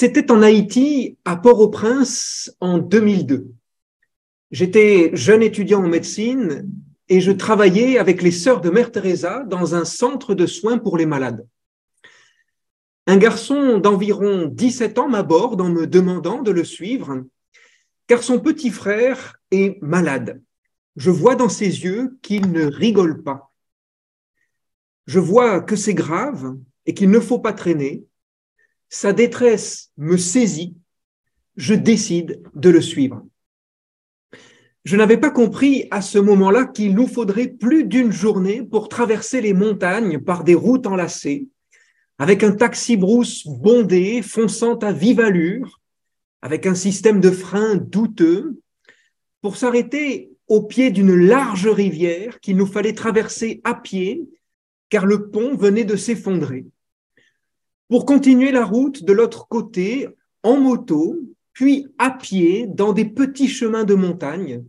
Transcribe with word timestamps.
C'était 0.00 0.30
en 0.30 0.40
Haïti, 0.40 1.18
à 1.26 1.36
Port-au-Prince, 1.36 2.56
en 2.58 2.78
2002. 2.78 3.50
J'étais 4.50 5.10
jeune 5.12 5.42
étudiant 5.42 5.84
en 5.84 5.88
médecine 5.88 6.66
et 7.10 7.20
je 7.20 7.32
travaillais 7.32 7.98
avec 7.98 8.22
les 8.22 8.30
sœurs 8.30 8.60
de 8.60 8.70
Mère 8.70 8.92
Teresa 8.92 9.42
dans 9.44 9.74
un 9.74 9.84
centre 9.84 10.32
de 10.32 10.46
soins 10.46 10.78
pour 10.78 10.96
les 10.96 11.06
malades. 11.06 11.44
Un 13.08 13.16
garçon 13.16 13.78
d'environ 13.78 14.46
17 14.46 14.96
ans 14.96 15.08
m'aborde 15.08 15.60
en 15.60 15.68
me 15.68 15.88
demandant 15.88 16.40
de 16.40 16.52
le 16.52 16.62
suivre, 16.62 17.24
car 18.06 18.22
son 18.22 18.38
petit 18.38 18.70
frère 18.70 19.40
est 19.50 19.82
malade. 19.82 20.40
Je 20.94 21.10
vois 21.10 21.34
dans 21.34 21.48
ses 21.48 21.82
yeux 21.82 22.16
qu'il 22.22 22.52
ne 22.52 22.66
rigole 22.66 23.24
pas. 23.24 23.52
Je 25.06 25.18
vois 25.18 25.60
que 25.60 25.74
c'est 25.74 25.94
grave 25.94 26.56
et 26.86 26.94
qu'il 26.94 27.10
ne 27.10 27.18
faut 27.18 27.40
pas 27.40 27.52
traîner, 27.52 28.04
sa 28.88 29.12
détresse 29.12 29.90
me 29.96 30.16
saisit, 30.16 30.76
je 31.56 31.74
décide 31.74 32.40
de 32.54 32.70
le 32.70 32.80
suivre. 32.80 33.26
Je 34.84 34.96
n'avais 34.96 35.18
pas 35.18 35.30
compris 35.30 35.86
à 35.90 36.00
ce 36.00 36.18
moment-là 36.18 36.64
qu'il 36.64 36.94
nous 36.94 37.06
faudrait 37.06 37.48
plus 37.48 37.84
d'une 37.84 38.12
journée 38.12 38.62
pour 38.62 38.88
traverser 38.88 39.42
les 39.42 39.52
montagnes 39.52 40.18
par 40.18 40.42
des 40.42 40.54
routes 40.54 40.86
enlacées, 40.86 41.48
avec 42.18 42.42
un 42.42 42.52
taxi 42.52 42.96
brousse 42.96 43.46
bondé, 43.46 44.22
fonçant 44.22 44.76
à 44.78 44.92
vive 44.92 45.20
allure, 45.20 45.80
avec 46.40 46.66
un 46.66 46.74
système 46.74 47.20
de 47.20 47.30
frein 47.30 47.76
douteux, 47.76 48.58
pour 49.42 49.56
s'arrêter 49.56 50.30
au 50.48 50.62
pied 50.62 50.90
d'une 50.90 51.14
large 51.14 51.68
rivière 51.68 52.40
qu'il 52.40 52.56
nous 52.56 52.66
fallait 52.66 52.94
traverser 52.94 53.60
à 53.64 53.74
pied, 53.74 54.28
car 54.88 55.04
le 55.04 55.28
pont 55.30 55.54
venait 55.54 55.84
de 55.84 55.96
s'effondrer. 55.96 56.66
Pour 57.88 58.06
continuer 58.06 58.50
la 58.50 58.64
route 58.64 59.04
de 59.04 59.12
l'autre 59.12 59.46
côté 59.46 60.08
en 60.42 60.58
moto, 60.58 61.20
puis 61.52 61.86
à 61.98 62.10
pied 62.10 62.66
dans 62.66 62.92
des 62.92 63.04
petits 63.04 63.48
chemins 63.48 63.84
de 63.84 63.94
montagne, 63.94 64.64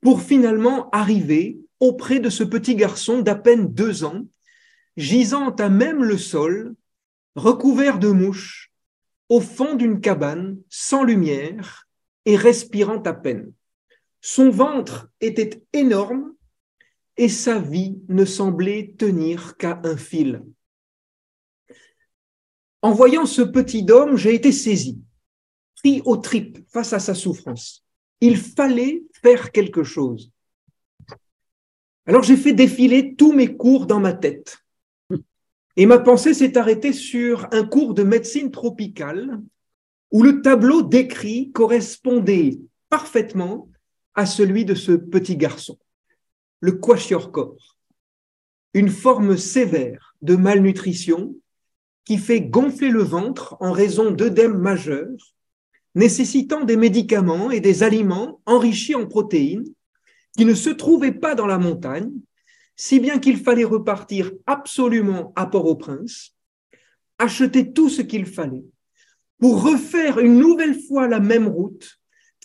pour 0.00 0.22
finalement 0.22 0.88
arriver 0.90 1.58
auprès 1.78 2.20
de 2.20 2.30
ce 2.30 2.44
petit 2.44 2.74
garçon 2.74 3.20
d'à 3.20 3.34
peine 3.34 3.72
deux 3.72 4.04
ans, 4.04 4.26
gisant 4.96 5.50
à 5.50 5.68
même 5.68 6.02
le 6.02 6.18
sol, 6.18 6.74
recouvert 7.34 7.98
de 7.98 8.08
mouches, 8.08 8.72
au 9.28 9.40
fond 9.40 9.74
d'une 9.74 10.00
cabane, 10.00 10.58
sans 10.68 11.04
lumière 11.04 11.88
et 12.24 12.36
respirant 12.36 13.02
à 13.02 13.14
peine. 13.14 13.52
Son 14.20 14.50
ventre 14.50 15.10
était 15.20 15.62
énorme 15.72 16.34
et 17.16 17.28
sa 17.28 17.58
vie 17.58 18.00
ne 18.08 18.24
semblait 18.24 18.94
tenir 18.98 19.56
qu'à 19.56 19.80
un 19.84 19.96
fil. 19.96 20.42
En 22.82 22.92
voyant 22.92 23.26
ce 23.26 23.42
petit 23.42 23.86
homme, 23.90 24.16
j'ai 24.16 24.34
été 24.34 24.52
saisi, 24.52 25.00
pris 25.76 26.02
aux 26.04 26.16
tripes 26.16 26.58
face 26.70 26.92
à 26.92 26.98
sa 26.98 27.14
souffrance. 27.14 27.84
Il 28.20 28.36
fallait 28.36 29.02
faire 29.22 29.52
quelque 29.52 29.82
chose. 29.82 30.30
Alors 32.06 32.22
j'ai 32.22 32.36
fait 32.36 32.52
défiler 32.52 33.14
tous 33.14 33.32
mes 33.32 33.56
cours 33.56 33.86
dans 33.86 34.00
ma 34.00 34.12
tête. 34.12 34.58
Et 35.76 35.86
ma 35.86 35.98
pensée 35.98 36.34
s'est 36.34 36.58
arrêtée 36.58 36.92
sur 36.92 37.48
un 37.52 37.64
cours 37.64 37.94
de 37.94 38.02
médecine 38.02 38.50
tropicale 38.50 39.40
où 40.10 40.22
le 40.22 40.42
tableau 40.42 40.82
décrit 40.82 41.52
correspondait 41.52 42.58
parfaitement 42.88 43.68
à 44.14 44.26
celui 44.26 44.64
de 44.64 44.74
ce 44.74 44.92
petit 44.92 45.36
garçon. 45.36 45.78
Le 46.60 46.72
quachior-corps. 46.72 47.76
Une 48.74 48.90
forme 48.90 49.36
sévère 49.36 50.14
de 50.20 50.36
malnutrition 50.36 51.34
qui 52.04 52.18
fait 52.18 52.40
gonfler 52.40 52.90
le 52.90 53.02
ventre 53.02 53.56
en 53.60 53.72
raison 53.72 54.10
d'œdème 54.10 54.58
majeur, 54.58 55.08
nécessitant 55.94 56.64
des 56.64 56.76
médicaments 56.76 57.50
et 57.50 57.60
des 57.60 57.82
aliments 57.82 58.40
enrichis 58.46 58.94
en 58.94 59.06
protéines 59.06 59.66
qui 60.36 60.44
ne 60.44 60.54
se 60.54 60.70
trouvaient 60.70 61.12
pas 61.12 61.34
dans 61.34 61.46
la 61.46 61.58
montagne, 61.58 62.10
si 62.76 63.00
bien 63.00 63.18
qu'il 63.18 63.38
fallait 63.38 63.64
repartir 63.64 64.32
absolument 64.46 65.32
à 65.36 65.46
Port-au-Prince, 65.46 66.36
acheter 67.18 67.72
tout 67.72 67.88
ce 67.88 68.02
qu'il 68.02 68.26
fallait 68.26 68.64
pour 69.38 69.62
refaire 69.62 70.18
une 70.18 70.38
nouvelle 70.38 70.78
fois 70.80 71.08
la 71.08 71.18
même 71.18 71.48
route, 71.48 71.98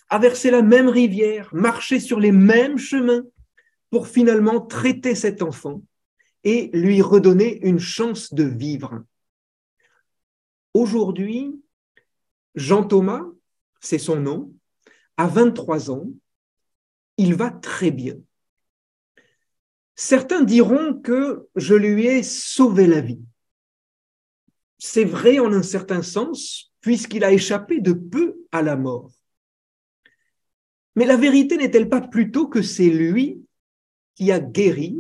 traverser 0.10 0.50
la 0.50 0.62
même 0.62 0.88
rivière, 0.88 1.54
marcher 1.54 2.00
sur 2.00 2.20
les 2.20 2.32
mêmes 2.32 2.78
chemins 2.78 3.24
pour 3.90 4.08
finalement 4.08 4.62
traiter 4.62 5.14
cet 5.14 5.42
enfant 5.42 5.84
et 6.44 6.70
lui 6.74 7.02
redonner 7.02 7.60
une 7.66 7.80
chance 7.80 8.34
de 8.34 8.44
vivre. 8.44 9.04
Aujourd'hui, 10.74 11.60
Jean 12.56 12.84
Thomas, 12.84 13.24
c'est 13.86 14.00
son 14.00 14.18
nom, 14.18 14.54
a 15.18 15.28
23 15.28 15.92
ans, 15.92 16.10
il 17.18 17.36
va 17.36 17.52
très 17.52 17.92
bien. 17.92 18.16
Certains 19.96 20.44
diront 20.44 20.94
que 20.94 21.48
je 21.56 21.76
lui 21.76 22.08
ai 22.08 22.24
sauvé 22.24 22.88
la 22.88 23.00
vie. 23.00 23.22
C'est 24.78 25.06
vrai 25.06 25.40
en 25.40 25.54
un 25.54 25.64
certain 25.64 26.02
sens, 26.02 26.74
puisqu'il 26.82 27.24
a 27.24 27.32
échappé 27.32 27.80
de 27.80 27.94
peu 27.94 28.38
à 28.52 28.62
la 28.62 28.76
mort. 28.76 29.12
Mais 30.96 31.06
la 31.06 31.16
vérité 31.16 31.58
n'est-elle 31.58 31.90
pas 31.90 32.02
plutôt 32.02 32.48
que 32.48 32.62
c'est 32.62 32.90
lui 32.90 33.42
qui 34.16 34.32
a 34.32 34.40
guéri, 34.40 34.98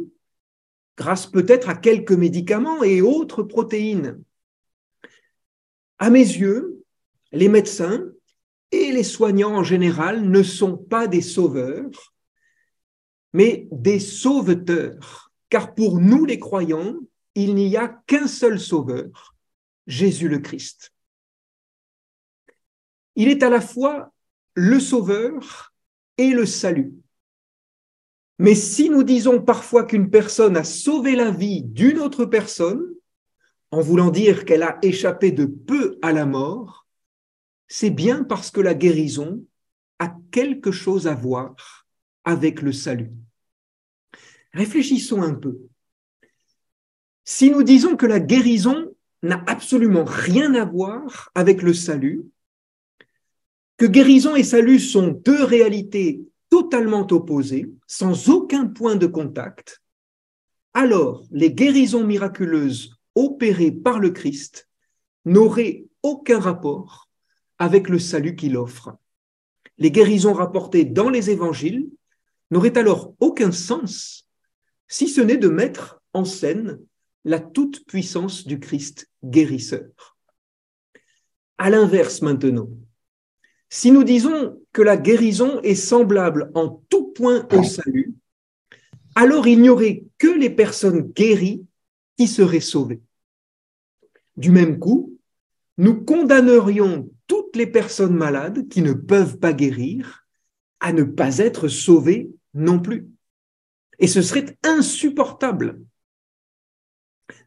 grâce 0.97 1.27
peut-être 1.27 1.69
à 1.69 1.75
quelques 1.75 2.11
médicaments 2.11 2.83
et 2.83 3.01
autres 3.01 3.43
protéines? 3.43 4.21
À 5.97 6.09
mes 6.09 6.19
yeux, 6.19 6.83
les 7.31 7.49
médecins 7.49 8.05
et 8.71 8.91
les 8.91 9.03
soignants 9.03 9.55
en 9.55 9.63
général 9.63 10.27
ne 10.29 10.43
sont 10.43 10.77
pas 10.77 11.07
des 11.07 11.21
sauveurs, 11.21 12.13
mais 13.33 13.67
des 13.71 13.99
sauveteurs, 13.99 15.31
car 15.49 15.75
pour 15.75 15.99
nous 15.99 16.25
les 16.25 16.39
croyants, 16.39 16.95
il 17.35 17.55
n'y 17.55 17.75
a 17.75 17.89
qu'un 18.07 18.27
seul 18.27 18.59
sauveur, 18.59 19.35
Jésus 19.87 20.29
le 20.29 20.39
Christ. 20.39 20.93
Il 23.15 23.27
est 23.27 23.43
à 23.43 23.49
la 23.49 23.61
fois 23.61 24.13
le 24.55 24.79
sauveur 24.79 25.73
et 26.17 26.31
le 26.31 26.45
salut. 26.45 26.93
Mais 28.39 28.55
si 28.55 28.89
nous 28.89 29.03
disons 29.03 29.41
parfois 29.41 29.85
qu'une 29.85 30.09
personne 30.09 30.57
a 30.57 30.63
sauvé 30.63 31.15
la 31.15 31.31
vie 31.31 31.63
d'une 31.63 31.99
autre 31.99 32.25
personne, 32.25 32.85
en 33.71 33.81
voulant 33.81 34.11
dire 34.11 34.45
qu'elle 34.45 34.63
a 34.63 34.77
échappé 34.81 35.31
de 35.31 35.45
peu 35.45 35.97
à 36.01 36.11
la 36.11 36.25
mort, 36.25 36.84
c'est 37.67 37.89
bien 37.89 38.23
parce 38.23 38.51
que 38.51 38.61
la 38.61 38.73
guérison 38.73 39.43
a 39.99 40.15
quelque 40.31 40.71
chose 40.71 41.07
à 41.07 41.15
voir 41.15 41.87
avec 42.23 42.61
le 42.61 42.71
salut. 42.71 43.11
Réfléchissons 44.53 45.21
un 45.21 45.33
peu. 45.33 45.59
Si 47.23 47.49
nous 47.49 47.63
disons 47.63 47.95
que 47.95 48.05
la 48.05 48.19
guérison 48.19 48.95
n'a 49.23 49.43
absolument 49.47 50.05
rien 50.05 50.53
à 50.53 50.65
voir 50.65 51.31
avec 51.35 51.61
le 51.61 51.73
salut, 51.73 52.23
que 53.77 53.85
guérison 53.85 54.35
et 54.35 54.43
salut 54.43 54.79
sont 54.79 55.07
deux 55.07 55.43
réalités 55.43 56.21
totalement 56.49 57.07
opposées, 57.11 57.69
sans 57.87 58.29
aucun 58.29 58.67
point 58.67 58.95
de 58.95 59.07
contact, 59.07 59.81
alors 60.73 61.23
les 61.31 61.51
guérisons 61.51 62.05
miraculeuses 62.05 62.95
opéré 63.15 63.71
par 63.71 63.99
le 63.99 64.11
Christ 64.11 64.69
n'aurait 65.25 65.85
aucun 66.03 66.39
rapport 66.39 67.04
avec 67.59 67.89
le 67.89 67.99
salut 67.99 68.35
qu'il 68.35 68.57
offre. 68.57 68.97
Les 69.77 69.91
guérisons 69.91 70.33
rapportées 70.33 70.85
dans 70.85 71.09
les 71.09 71.29
évangiles 71.29 71.89
n'auraient 72.51 72.77
alors 72.77 73.13
aucun 73.19 73.51
sens 73.51 74.29
si 74.87 75.07
ce 75.07 75.21
n'est 75.21 75.37
de 75.37 75.49
mettre 75.49 76.01
en 76.13 76.25
scène 76.25 76.79
la 77.23 77.39
toute-puissance 77.39 78.45
du 78.45 78.59
Christ 78.59 79.09
guérisseur. 79.23 80.15
À 81.57 81.69
l'inverse 81.69 82.21
maintenant, 82.21 82.69
si 83.69 83.91
nous 83.91 84.03
disons 84.03 84.61
que 84.71 84.81
la 84.81 84.95
guérison 84.95 85.59
est 85.61 85.75
semblable 85.75 86.51
en 86.53 86.83
tout 86.89 87.07
point 87.07 87.47
au 87.51 87.63
salut, 87.63 88.13
alors 89.15 89.47
il 89.47 89.61
n'y 89.61 89.69
aurait 89.69 90.03
que 90.17 90.27
les 90.27 90.49
personnes 90.49 91.01
guéries 91.01 91.65
qui 92.17 92.27
seraient 92.27 92.59
sauvées. 92.59 93.01
Du 94.37 94.51
même 94.51 94.79
coup, 94.79 95.17
nous 95.77 96.03
condamnerions 96.03 97.09
toutes 97.27 97.55
les 97.55 97.67
personnes 97.67 98.15
malades 98.15 98.67
qui 98.67 98.81
ne 98.81 98.93
peuvent 98.93 99.39
pas 99.39 99.53
guérir 99.53 100.25
à 100.79 100.93
ne 100.93 101.03
pas 101.03 101.39
être 101.39 101.67
sauvées 101.67 102.29
non 102.53 102.79
plus. 102.79 103.07
Et 103.99 104.07
ce 104.07 104.21
serait 104.21 104.57
insupportable 104.63 105.81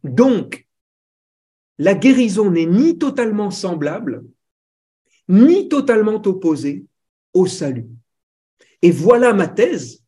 Donc, 0.03 0.67
la 1.79 1.95
guérison 1.95 2.51
n'est 2.51 2.67
ni 2.67 2.99
totalement 2.99 3.51
semblable, 3.51 4.25
ni 5.29 5.69
totalement 5.69 6.21
opposée 6.27 6.87
au 7.35 7.47
salut. 7.47 7.87
Et 8.83 8.91
voilà 8.91 9.33
ma 9.33 9.47
thèse, 9.47 10.03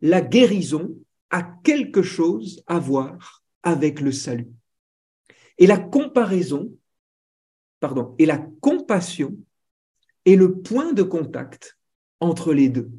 la 0.00 0.20
guérison 0.20 0.96
a 1.30 1.42
quelque 1.42 2.02
chose 2.02 2.62
à 2.66 2.78
voir 2.78 3.44
avec 3.62 4.00
le 4.00 4.12
salut. 4.12 4.48
Et 5.58 5.66
la 5.66 5.78
comparaison, 5.78 6.72
pardon, 7.80 8.14
et 8.18 8.26
la 8.26 8.38
compassion 8.60 9.36
est 10.26 10.36
le 10.36 10.60
point 10.60 10.92
de 10.92 11.02
contact 11.02 11.78
entre 12.20 12.52
les 12.52 12.68
deux. 12.68 12.90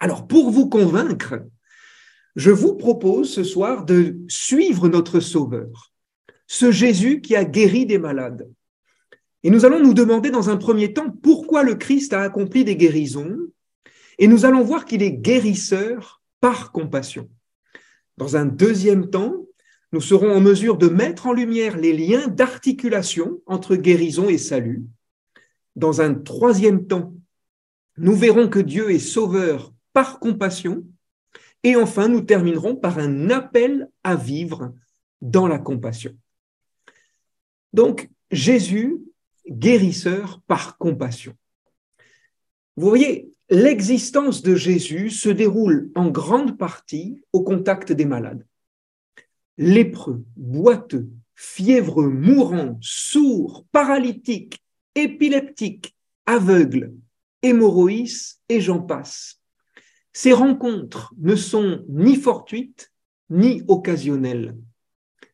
Alors, 0.00 0.26
pour 0.26 0.50
vous 0.50 0.68
convaincre, 0.68 1.44
je 2.34 2.50
vous 2.50 2.74
propose 2.74 3.32
ce 3.32 3.44
soir 3.44 3.84
de 3.84 4.18
suivre 4.28 4.88
notre 4.88 5.20
Sauveur, 5.20 5.92
ce 6.46 6.70
Jésus 6.72 7.20
qui 7.20 7.36
a 7.36 7.44
guéri 7.44 7.86
des 7.86 7.98
malades. 7.98 8.50
Et 9.42 9.50
nous 9.50 9.64
allons 9.64 9.80
nous 9.80 9.94
demander 9.94 10.30
dans 10.30 10.50
un 10.50 10.56
premier 10.56 10.92
temps 10.92 11.10
pourquoi 11.22 11.62
le 11.62 11.74
Christ 11.74 12.12
a 12.12 12.22
accompli 12.22 12.64
des 12.64 12.76
guérisons, 12.76 13.36
et 14.18 14.26
nous 14.26 14.44
allons 14.44 14.62
voir 14.62 14.84
qu'il 14.84 15.02
est 15.02 15.12
guérisseur 15.12 16.22
par 16.40 16.72
compassion. 16.72 17.28
Dans 18.16 18.36
un 18.36 18.46
deuxième 18.46 19.10
temps, 19.10 19.46
nous 19.92 20.00
serons 20.00 20.34
en 20.34 20.40
mesure 20.40 20.78
de 20.78 20.88
mettre 20.88 21.26
en 21.26 21.32
lumière 21.32 21.76
les 21.76 21.92
liens 21.92 22.26
d'articulation 22.26 23.40
entre 23.46 23.76
guérison 23.76 24.28
et 24.28 24.38
salut. 24.38 24.84
Dans 25.76 26.00
un 26.00 26.14
troisième 26.14 26.86
temps, 26.86 27.14
nous 27.98 28.16
verrons 28.16 28.48
que 28.48 28.58
Dieu 28.58 28.90
est 28.90 28.98
sauveur 28.98 29.74
par 29.92 30.18
compassion. 30.18 30.84
Et 31.62 31.76
enfin, 31.76 32.08
nous 32.08 32.22
terminerons 32.22 32.74
par 32.74 32.98
un 32.98 33.28
appel 33.30 33.90
à 34.02 34.16
vivre 34.16 34.74
dans 35.20 35.46
la 35.46 35.58
compassion. 35.58 36.16
Donc, 37.74 38.10
Jésus, 38.30 38.98
guérisseur 39.48 40.40
par 40.46 40.78
compassion. 40.78 41.34
Vous 42.76 42.88
voyez, 42.88 43.30
l'existence 43.50 44.40
de 44.42 44.54
Jésus 44.54 45.10
se 45.10 45.28
déroule 45.28 45.90
en 45.94 46.10
grande 46.10 46.56
partie 46.56 47.22
au 47.32 47.42
contact 47.42 47.92
des 47.92 48.06
malades. 48.06 48.46
Lépreux, 49.58 50.24
boiteux, 50.36 51.10
fiévreux, 51.34 52.08
mourants, 52.08 52.78
sourds, 52.80 53.64
paralytiques, 53.72 54.62
épileptiques, 54.94 55.94
aveugles, 56.26 56.92
hémorroïs 57.42 58.40
et 58.48 58.60
j'en 58.60 58.80
passe. 58.80 59.40
Ces 60.12 60.32
rencontres 60.32 61.12
ne 61.18 61.34
sont 61.34 61.84
ni 61.88 62.16
fortuites 62.16 62.92
ni 63.30 63.62
occasionnelles. 63.66 64.56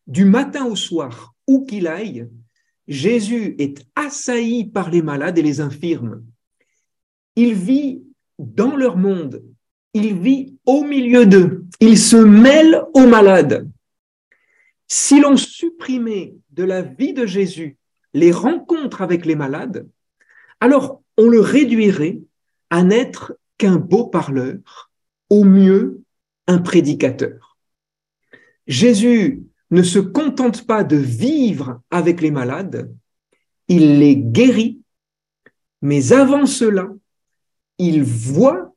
Du 0.06 0.24
matin 0.24 0.64
au 0.64 0.76
soir, 0.76 1.34
où 1.46 1.64
qu'il 1.64 1.86
aille, 1.86 2.28
Jésus 2.86 3.54
est 3.58 3.84
assailli 3.96 4.66
par 4.66 4.90
les 4.90 5.02
malades 5.02 5.38
et 5.38 5.42
les 5.42 5.60
infirmes. 5.60 6.24
Il 7.36 7.54
vit 7.54 8.02
dans 8.38 8.76
leur 8.76 8.96
monde, 8.96 9.42
il 9.94 10.18
vit 10.18 10.56
au 10.64 10.84
milieu 10.84 11.26
d'eux, 11.26 11.66
il 11.80 11.98
se 11.98 12.16
mêle 12.16 12.82
aux 12.94 13.06
malades. 13.06 13.68
Si 14.88 15.20
l'on 15.20 15.36
supprimait 15.36 16.34
de 16.50 16.64
la 16.64 16.80
vie 16.82 17.12
de 17.12 17.26
Jésus 17.26 17.76
les 18.14 18.32
rencontres 18.32 19.02
avec 19.02 19.26
les 19.26 19.36
malades, 19.36 19.86
alors 20.60 21.02
on 21.18 21.28
le 21.28 21.40
réduirait 21.40 22.20
à 22.70 22.82
n'être 22.82 23.38
qu'un 23.58 23.76
beau 23.76 24.06
parleur, 24.06 24.90
au 25.28 25.44
mieux 25.44 26.02
un 26.46 26.58
prédicateur. 26.58 27.58
Jésus 28.66 29.42
ne 29.70 29.82
se 29.82 29.98
contente 29.98 30.66
pas 30.66 30.84
de 30.84 30.96
vivre 30.96 31.82
avec 31.90 32.22
les 32.22 32.30
malades, 32.30 32.90
il 33.68 33.98
les 33.98 34.16
guérit, 34.16 34.80
mais 35.82 36.12
avant 36.12 36.46
cela, 36.46 36.88
il 37.76 38.02
voit, 38.02 38.74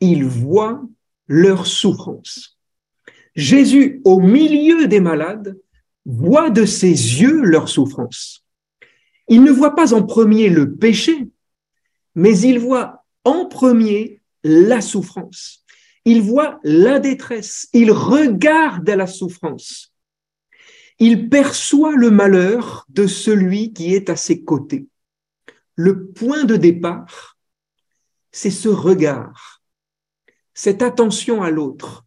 il 0.00 0.24
voit 0.24 0.82
leur 1.28 1.66
souffrance. 1.66 2.58
Jésus, 3.34 4.00
au 4.04 4.20
milieu 4.20 4.86
des 4.86 5.00
malades, 5.00 5.58
voit 6.04 6.50
de 6.50 6.64
ses 6.64 6.90
yeux 6.90 7.42
leur 7.42 7.68
souffrance. 7.68 8.44
Il 9.28 9.42
ne 9.42 9.50
voit 9.50 9.74
pas 9.74 9.94
en 9.94 10.02
premier 10.02 10.48
le 10.48 10.74
péché, 10.74 11.28
mais 12.14 12.38
il 12.38 12.58
voit 12.58 13.04
en 13.24 13.46
premier 13.46 14.20
la 14.44 14.80
souffrance. 14.80 15.64
Il 16.04 16.20
voit 16.20 16.58
la 16.64 16.98
détresse, 16.98 17.68
il 17.72 17.92
regarde 17.92 18.88
la 18.88 19.06
souffrance. 19.06 19.94
Il 20.98 21.28
perçoit 21.28 21.94
le 21.96 22.10
malheur 22.10 22.84
de 22.88 23.06
celui 23.06 23.72
qui 23.72 23.94
est 23.94 24.10
à 24.10 24.16
ses 24.16 24.42
côtés. 24.42 24.86
Le 25.76 26.06
point 26.08 26.44
de 26.44 26.56
départ, 26.56 27.38
c'est 28.30 28.50
ce 28.50 28.68
regard, 28.68 29.62
cette 30.54 30.82
attention 30.82 31.42
à 31.42 31.50
l'autre, 31.50 32.04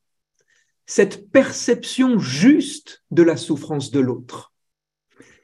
cette 0.86 1.32
perception 1.32 2.20
juste 2.20 3.04
de 3.12 3.24
la 3.24 3.38
souffrance 3.38 3.92
de 3.92 4.00
l'autre. 4.00 4.54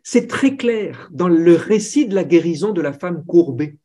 C'est 0.04 0.28
très 0.28 0.56
clair 0.58 1.10
dans 1.12 1.28
le 1.28 1.56
récit 1.56 2.08
de 2.08 2.16
la 2.16 2.24
guérison 2.24 2.72
de 2.72 2.82
la 2.82 2.94
femme 2.94 3.26
courbée 3.26 3.78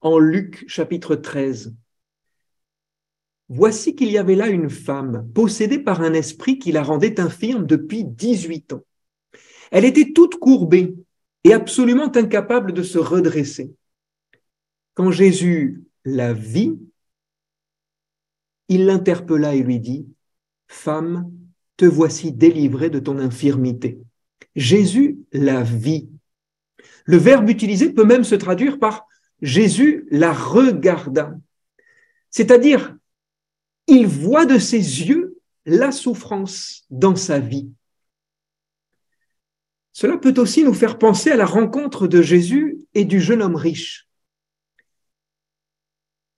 en 0.00 0.18
Luc 0.18 0.64
chapitre 0.68 1.16
13. 1.16 1.74
Voici 3.48 3.94
qu'il 3.94 4.10
y 4.10 4.18
avait 4.18 4.36
là 4.36 4.48
une 4.48 4.70
femme 4.70 5.28
possédée 5.34 5.78
par 5.78 6.00
un 6.00 6.14
esprit 6.14 6.58
qui 6.58 6.72
la 6.72 6.82
rendait 6.82 7.20
infirme 7.20 7.66
depuis 7.66 8.04
18 8.04 8.72
ans. 8.72 8.84
Elle 9.70 9.84
était 9.84 10.12
toute 10.12 10.36
courbée 10.36 10.94
et 11.44 11.52
absolument 11.52 12.10
incapable 12.14 12.72
de 12.72 12.82
se 12.82 12.98
redresser. 12.98 13.74
Quand 14.94 15.10
Jésus 15.10 15.84
la 16.04 16.32
vit, 16.32 16.78
il 18.68 18.86
l'interpella 18.86 19.54
et 19.54 19.62
lui 19.62 19.78
dit, 19.78 20.08
Femme, 20.74 21.30
te 21.76 21.84
voici 21.84 22.32
délivrée 22.32 22.90
de 22.90 22.98
ton 22.98 23.18
infirmité. 23.18 24.00
Jésus 24.56 25.20
la 25.32 25.62
vit. 25.62 26.10
Le 27.04 27.16
verbe 27.16 27.48
utilisé 27.48 27.90
peut 27.92 28.04
même 28.04 28.24
se 28.24 28.34
traduire 28.34 28.78
par 28.78 29.06
Jésus 29.40 30.06
la 30.10 30.32
regarda. 30.32 31.38
C'est-à-dire, 32.28 32.96
il 33.86 34.06
voit 34.06 34.46
de 34.46 34.58
ses 34.58 34.76
yeux 34.76 35.38
la 35.64 35.92
souffrance 35.92 36.84
dans 36.90 37.16
sa 37.16 37.38
vie. 37.38 37.70
Cela 39.92 40.18
peut 40.18 40.34
aussi 40.38 40.64
nous 40.64 40.74
faire 40.74 40.98
penser 40.98 41.30
à 41.30 41.36
la 41.36 41.46
rencontre 41.46 42.08
de 42.08 42.20
Jésus 42.20 42.78
et 42.94 43.04
du 43.04 43.20
jeune 43.20 43.42
homme 43.42 43.56
riche. 43.56 44.08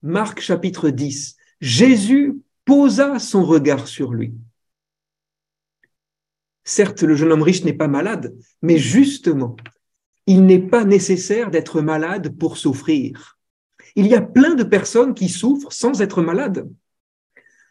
Marc 0.02 0.40
chapitre 0.40 0.90
10. 0.90 1.36
Jésus 1.60 2.36
posa 2.66 3.18
son 3.18 3.44
regard 3.46 3.88
sur 3.88 4.12
lui. 4.12 4.34
Certes, 6.64 7.04
le 7.04 7.14
jeune 7.14 7.32
homme 7.32 7.42
riche 7.42 7.64
n'est 7.64 7.72
pas 7.72 7.88
malade, 7.88 8.36
mais 8.60 8.76
justement, 8.76 9.56
il 10.26 10.44
n'est 10.44 10.66
pas 10.68 10.84
nécessaire 10.84 11.50
d'être 11.50 11.80
malade 11.80 12.36
pour 12.36 12.58
souffrir. 12.58 13.38
Il 13.94 14.08
y 14.08 14.14
a 14.14 14.20
plein 14.20 14.54
de 14.54 14.64
personnes 14.64 15.14
qui 15.14 15.28
souffrent 15.28 15.72
sans 15.72 16.02
être 16.02 16.20
malades. 16.20 16.68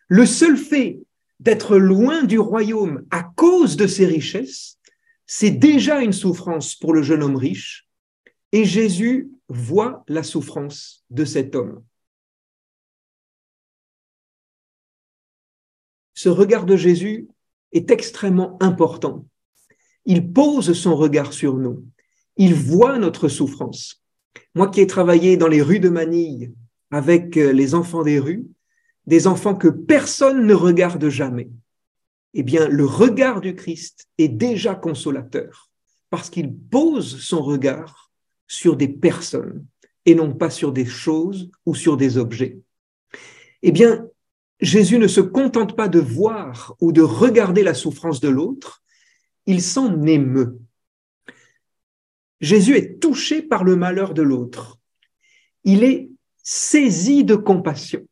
Le 0.08 0.26
seul 0.26 0.56
fait 0.56 1.02
d'être 1.42 1.78
loin 1.78 2.24
du 2.24 2.40
royaume 2.40 3.06
à 3.12 3.24
cause 3.36 3.76
de 3.76 3.88
ses 3.88 4.06
richesses, 4.06 4.80
c'est 5.28 5.52
déjà 5.52 6.02
une 6.02 6.14
souffrance 6.14 6.74
pour 6.74 6.94
le 6.94 7.02
jeune 7.02 7.22
homme 7.22 7.36
riche, 7.36 7.90
et 8.54 8.64
Jésus 8.64 9.30
voit 9.50 10.06
la 10.08 10.24
souffrance 10.24 11.04
de 11.10 11.26
cet 11.26 11.56
homme. 11.56 11.84
Ce 16.16 16.30
regard 16.30 16.66
de 16.66 16.76
Jésus 16.76 17.28
est 17.74 17.92
extrêmement 17.92 18.58
important. 18.62 19.28
Il 20.06 20.32
pose 20.32 20.74
son 20.74 20.96
regard 20.96 21.34
sur 21.34 21.56
nous. 21.56 21.86
Il 22.38 22.56
voit 22.56 22.98
notre 22.98 23.28
souffrance. 23.28 24.02
Moi 24.56 24.70
qui 24.70 24.82
ai 24.82 24.88
travaillé 24.88 25.38
dans 25.38 25.48
les 25.48 25.62
rues 25.62 25.80
de 25.80 25.90
Manille 25.90 26.54
avec 26.90 27.38
euh, 27.38 27.52
les 27.52 27.76
enfants 27.76 28.04
des 28.04 28.20
rues, 28.20 28.46
des 29.06 29.28
enfants 29.28 29.56
que 29.56 29.68
personne 29.68 30.48
ne 30.48 30.54
regarde 30.54 31.10
jamais, 31.10 31.50
eh 32.34 32.44
bien, 32.44 32.68
le 32.68 32.86
regard 32.86 33.42
du 33.42 33.56
Christ 33.56 34.08
est 34.18 34.30
déjà 34.30 34.76
consolateur 34.76 35.70
parce 36.10 36.30
qu'il 36.30 36.54
pose 36.54 37.22
son 37.22 37.42
regard 37.42 38.12
sur 38.48 38.78
des 38.78 38.88
personnes 38.88 39.66
et 40.06 40.16
non 40.16 40.34
pas 40.34 40.50
sur 40.50 40.72
des 40.72 40.86
choses 40.86 41.50
ou 41.66 41.76
sur 41.76 41.98
des 41.98 42.18
objets. 42.18 42.60
Eh 43.62 43.72
bien, 43.72 44.08
Jésus 44.60 44.98
ne 45.00 45.08
se 45.08 45.22
contente 45.22 45.76
pas 45.76 45.88
de 45.88 46.00
voir 46.00 46.76
ou 46.80 46.92
de 46.92 47.02
regarder 47.02 47.64
la 47.64 47.74
souffrance 47.74 48.22
de 48.22 48.30
l'autre, 48.30 48.84
il 49.46 49.62
s'en 49.62 50.04
émeut. 50.06 50.58
Jésus 52.42 52.76
est 52.76 53.00
touché 53.00 53.42
par 53.42 53.64
le 53.64 53.76
malheur 53.76 54.14
de 54.14 54.22
l'autre. 54.22 54.80
Il 55.64 55.84
est 55.84 56.10
saisi 56.44 57.24
de 57.24 57.36
compassion. 57.36 58.06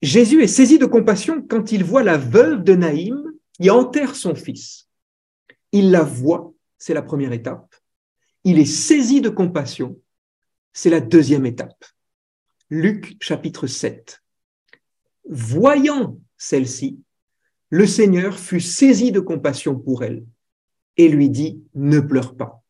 Jésus 0.00 0.42
est 0.42 0.48
saisi 0.48 0.78
de 0.78 0.86
compassion 0.86 1.42
quand 1.42 1.72
il 1.72 1.82
voit 1.82 2.02
la 2.02 2.18
veuve 2.18 2.62
de 2.62 2.74
Naïm 2.74 3.28
il 3.58 3.70
enterre 3.70 4.14
son 4.14 4.34
fils. 4.34 4.88
Il 5.72 5.90
la 5.90 6.02
voit, 6.02 6.52
c'est 6.78 6.94
la 6.94 7.02
première 7.02 7.32
étape. 7.32 7.74
Il 8.44 8.58
est 8.58 8.64
saisi 8.64 9.20
de 9.20 9.28
compassion, 9.28 10.00
c'est 10.72 10.90
la 10.90 11.00
deuxième 11.00 11.44
étape. 11.44 11.84
Luc 12.70 13.16
chapitre 13.22 13.66
7. 13.66 14.22
Voyant 15.24 16.18
celle-ci, 16.36 17.00
le 17.70 17.86
Seigneur 17.86 18.38
fut 18.38 18.60
saisi 18.60 19.10
de 19.10 19.20
compassion 19.20 19.78
pour 19.78 20.04
elle 20.04 20.26
et 20.98 21.08
lui 21.08 21.30
dit, 21.30 21.62
ne 21.74 22.00
pleure 22.00 22.36
pas. 22.36 22.62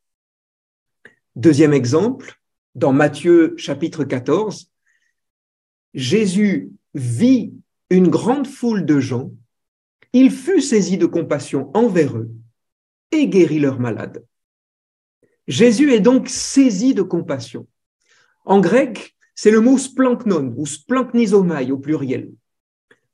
Deuxième 1.34 1.72
exemple, 1.72 2.40
dans 2.76 2.92
Matthieu 2.92 3.56
chapitre 3.56 4.04
14, 4.04 4.70
Jésus 5.94 6.70
vit 6.94 7.52
une 7.90 8.08
grande 8.08 8.46
foule 8.46 8.84
de 8.84 9.00
gens, 9.00 9.32
il 10.12 10.30
fut 10.30 10.60
saisi 10.60 10.96
de 10.96 11.06
compassion 11.06 11.72
envers 11.74 12.16
eux 12.16 12.30
et 13.10 13.26
guérit 13.26 13.58
leurs 13.58 13.80
malades. 13.80 14.24
Jésus 15.48 15.92
est 15.92 16.00
donc 16.00 16.28
saisi 16.28 16.94
de 16.94 17.02
compassion. 17.02 17.66
En 18.44 18.60
grec, 18.60 19.16
c'est 19.40 19.52
le 19.52 19.60
mot 19.60 19.78
splanknon 19.78 20.52
ou 20.56 20.66
splanknizomai 20.66 21.70
au 21.70 21.78
pluriel. 21.78 22.32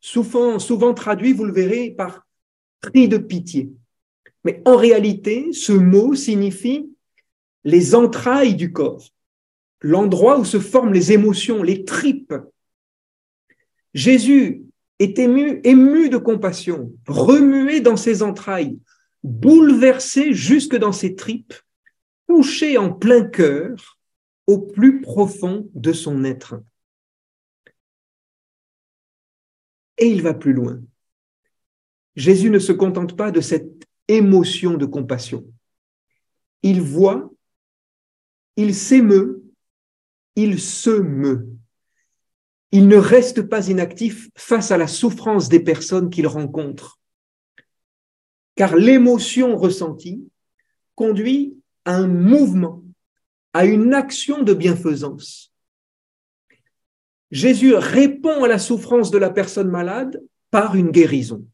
Souvent, 0.01 0.59
souvent 0.59 0.95
traduit, 0.95 1.35
vous 1.35 1.45
le 1.45 1.53
verrez, 1.53 1.91
par 1.91 2.27
cri 2.81 3.09
de 3.09 3.19
pitié. 3.19 3.71
Mais 4.43 4.63
en 4.65 4.77
réalité, 4.77 5.53
ce 5.53 5.73
mot 5.73 6.15
signifie 6.15 6.91
les 7.65 7.95
entrailles 7.95 8.55
du 8.55 8.73
corps, 8.73 9.07
l'endroit 9.83 10.39
où 10.39 10.47
se 10.47 10.61
forment 10.61 10.95
les 10.95 11.13
émotions, 11.13 11.63
les 11.63 11.85
tripes. 11.85 12.33
Jésus 13.93 14.63
est 15.01 15.19
ému, 15.19 15.61
ému 15.63 16.09
de 16.09 16.17
compassion, 16.17 16.91
remué 17.07 17.81
dans 17.81 17.99
ses 17.99 18.23
entrailles, 18.23 18.79
bouleversé 19.25 20.33
jusque 20.33 20.77
dans 20.77 20.93
ses 20.93 21.17
tripes, 21.17 21.53
touché 22.27 22.79
en 22.79 22.95
plein 22.95 23.25
cœur 23.25 23.99
au 24.47 24.59
plus 24.59 25.01
profond 25.01 25.71
de 25.75 25.93
son 25.93 26.25
être. 26.25 26.61
Et 29.99 30.07
il 30.07 30.23
va 30.23 30.35
plus 30.35 30.53
loin. 30.53 30.83
Jésus 32.17 32.51
ne 32.51 32.59
se 32.59 32.73
contente 32.73 33.17
pas 33.17 33.31
de 33.31 33.41
cette 33.41 33.87
émotion 34.09 34.75
de 34.75 34.87
compassion. 34.87 35.45
Il 36.63 36.81
voit, 36.81 37.31
il 38.57 38.75
s'émeut, 38.75 39.43
il 40.37 40.61
se 40.61 40.91
meut. 40.91 41.49
Il 42.73 42.89
ne 42.89 42.97
reste 42.97 43.43
pas 43.43 43.69
inactif 43.69 44.31
face 44.37 44.71
à 44.71 44.77
la 44.77 44.89
souffrance 44.89 45.49
des 45.49 45.61
personnes 45.61 46.11
qu'il 46.11 46.27
rencontre, 46.27 46.99
car 48.57 48.77
l'émotion 48.77 49.57
ressentie 49.57 50.29
conduit 50.95 51.57
à 51.85 51.97
un 51.97 52.09
mouvement, 52.09 52.84
à 53.55 53.65
une 53.65 53.95
action 53.95 54.43
de 54.43 54.53
bienfaisance. 54.53 55.53
Jésus 57.31 57.75
répond 57.75 58.45
à 58.45 58.49
la 58.49 58.59
souffrance 58.59 59.11
de 59.11 59.19
la 59.19 59.31
personne 59.31 59.71
malade 59.71 60.21
par 60.51 60.75
une 60.75 60.91
guérison. 60.91 61.47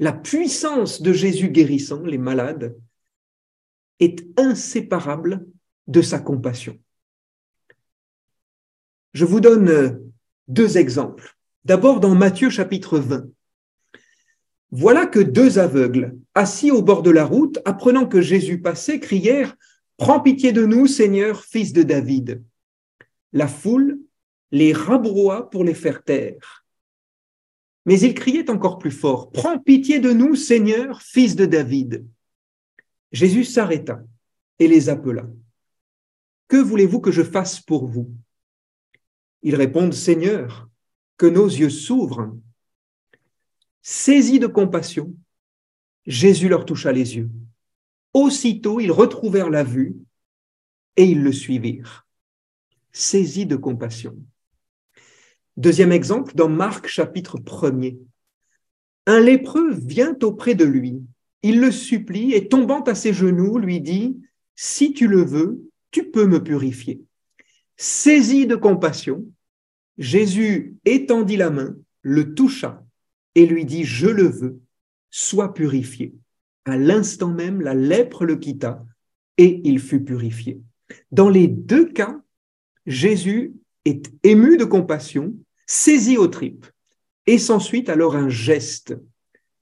La 0.00 0.12
puissance 0.12 1.00
de 1.00 1.12
Jésus 1.12 1.48
guérissant 1.48 2.02
les 2.02 2.18
malades 2.18 2.76
est 4.00 4.26
inséparable 4.38 5.46
de 5.86 6.02
sa 6.02 6.18
compassion. 6.18 6.78
Je 9.12 9.24
vous 9.24 9.40
donne 9.40 10.00
deux 10.48 10.78
exemples. 10.78 11.36
D'abord 11.64 12.00
dans 12.00 12.14
Matthieu 12.14 12.50
chapitre 12.50 12.98
20. 12.98 13.26
Voilà 14.70 15.06
que 15.06 15.18
deux 15.18 15.58
aveugles, 15.58 16.16
assis 16.34 16.70
au 16.70 16.82
bord 16.82 17.02
de 17.02 17.10
la 17.10 17.24
route, 17.24 17.58
apprenant 17.64 18.06
que 18.06 18.20
Jésus 18.20 18.60
passait, 18.60 19.00
crièrent 19.00 19.56
Prends 19.98 20.20
pitié 20.20 20.52
de 20.52 20.64
nous, 20.64 20.86
Seigneur, 20.86 21.44
fils 21.44 21.72
de 21.72 21.82
David. 21.82 22.42
La 23.32 23.48
foule 23.48 24.00
les 24.50 24.72
rabroua 24.72 25.50
pour 25.50 25.64
les 25.64 25.74
faire 25.74 26.02
taire. 26.02 26.64
Mais 27.84 28.00
ils 28.00 28.14
criaient 28.14 28.48
encore 28.48 28.78
plus 28.78 28.90
fort 28.90 29.30
Prends 29.32 29.58
pitié 29.58 29.98
de 29.98 30.12
nous, 30.12 30.36
Seigneur, 30.36 31.02
fils 31.02 31.36
de 31.36 31.44
David. 31.44 32.06
Jésus 33.12 33.44
s'arrêta 33.44 34.00
et 34.58 34.68
les 34.68 34.88
appela. 34.88 35.26
Que 36.46 36.56
voulez-vous 36.56 37.00
que 37.00 37.10
je 37.10 37.22
fasse 37.22 37.60
pour 37.60 37.86
vous? 37.86 38.10
Ils 39.42 39.56
répondent, 39.56 39.94
Seigneur, 39.94 40.68
que 41.16 41.26
nos 41.26 41.46
yeux 41.46 41.70
s'ouvrent. 41.70 42.36
Saisis 43.82 44.38
de 44.38 44.46
compassion, 44.46 45.14
Jésus 46.06 46.48
leur 46.48 46.64
toucha 46.64 46.92
les 46.92 47.16
yeux. 47.16 47.30
Aussitôt, 48.14 48.80
ils 48.80 48.92
retrouvèrent 48.92 49.50
la 49.50 49.64
vue 49.64 49.96
et 50.96 51.04
ils 51.04 51.22
le 51.22 51.32
suivirent. 51.32 52.06
Saisis 52.92 53.46
de 53.46 53.56
compassion. 53.56 54.16
Deuxième 55.56 55.92
exemple, 55.92 56.34
dans 56.34 56.48
Marc 56.48 56.86
chapitre 56.86 57.38
1er. 57.38 57.98
Un 59.06 59.20
lépreux 59.20 59.72
vient 59.72 60.16
auprès 60.22 60.54
de 60.54 60.64
lui. 60.64 61.00
Il 61.42 61.60
le 61.60 61.70
supplie 61.70 62.34
et 62.34 62.48
tombant 62.48 62.82
à 62.82 62.94
ses 62.94 63.12
genoux, 63.12 63.58
lui 63.58 63.80
dit, 63.80 64.20
Si 64.54 64.92
tu 64.92 65.06
le 65.06 65.24
veux, 65.24 65.62
tu 65.90 66.10
peux 66.10 66.26
me 66.26 66.42
purifier. 66.42 67.02
Saisi 67.76 68.46
de 68.46 68.56
compassion, 68.56 69.24
Jésus 69.98 70.76
étendit 70.84 71.36
la 71.36 71.50
main, 71.50 71.76
le 72.02 72.34
toucha 72.34 72.84
et 73.34 73.46
lui 73.46 73.64
dit, 73.64 73.84
je 73.84 74.08
le 74.08 74.28
veux, 74.28 74.60
sois 75.10 75.54
purifié. 75.54 76.14
À 76.68 76.76
l'instant 76.76 77.30
même, 77.30 77.62
la 77.62 77.72
lèpre 77.72 78.26
le 78.26 78.36
quitta 78.36 78.84
et 79.38 79.62
il 79.64 79.78
fut 79.78 80.04
purifié. 80.04 80.60
Dans 81.10 81.30
les 81.30 81.48
deux 81.48 81.86
cas, 81.86 82.20
Jésus 82.84 83.54
est 83.86 84.12
ému 84.22 84.58
de 84.58 84.66
compassion, 84.66 85.34
saisi 85.66 86.18
aux 86.18 86.26
tripes, 86.26 86.66
et 87.24 87.38
s'ensuit 87.38 87.88
alors 87.88 88.16
un 88.16 88.28
geste, 88.28 88.94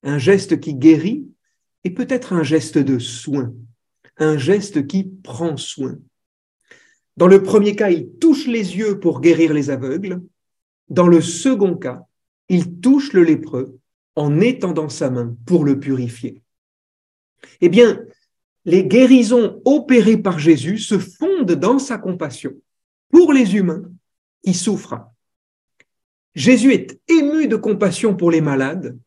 un 0.03 0.17
geste 0.17 0.59
qui 0.59 0.73
guérit 0.73 1.25
et 1.85 1.91
peut-être 1.91 2.33
un 2.33 2.43
geste 2.43 2.77
de 2.77 2.99
soin, 2.99 3.53
un 4.17 4.37
geste 4.37 4.85
qui 4.85 5.05
prend 5.05 5.55
soin. 5.55 5.97
Dans 7.15 7.27
le 7.27 7.41
premier 7.41 7.77
cas, 7.77 7.89
il 7.89 8.09
touche 8.19 8.47
les 8.47 8.75
yeux 8.75 8.99
pour 8.99 9.21
guérir 9.21 9.53
les 9.53 9.69
aveugles. 9.69 10.21
Dans 10.89 11.07
le 11.07 11.21
second 11.21 11.77
cas, 11.77 12.03
il 12.49 12.81
touche 12.81 13.13
le 13.13 13.23
lépreux 13.23 13.79
en 14.17 14.41
étendant 14.41 14.89
sa 14.89 15.09
main 15.09 15.37
pour 15.45 15.63
le 15.63 15.79
purifier. 15.79 16.41
Eh 17.61 17.69
bien, 17.69 18.01
les 18.65 18.85
guérisons 18.85 19.61
opérées 19.65 20.17
par 20.17 20.39
Jésus 20.39 20.77
se 20.77 20.99
fondent 20.99 21.53
dans 21.53 21.79
sa 21.79 21.97
compassion 21.97 22.51
pour 23.09 23.33
les 23.33 23.55
humains 23.55 23.83
qui 24.43 24.53
souffrent. 24.53 24.99
Jésus 26.35 26.73
est 26.73 26.99
ému 27.07 27.47
de 27.47 27.55
compassion 27.55 28.15
pour 28.15 28.29
les 28.29 28.41
malades 28.41 28.97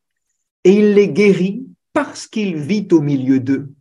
et 0.65 0.73
il 0.73 0.95
les 0.95 1.09
guérit 1.09 1.67
parce 1.93 2.27
qu'il 2.27 2.57
vit 2.57 2.89
au 2.91 3.01
milieu 3.01 3.39
d'eux. 3.39 3.73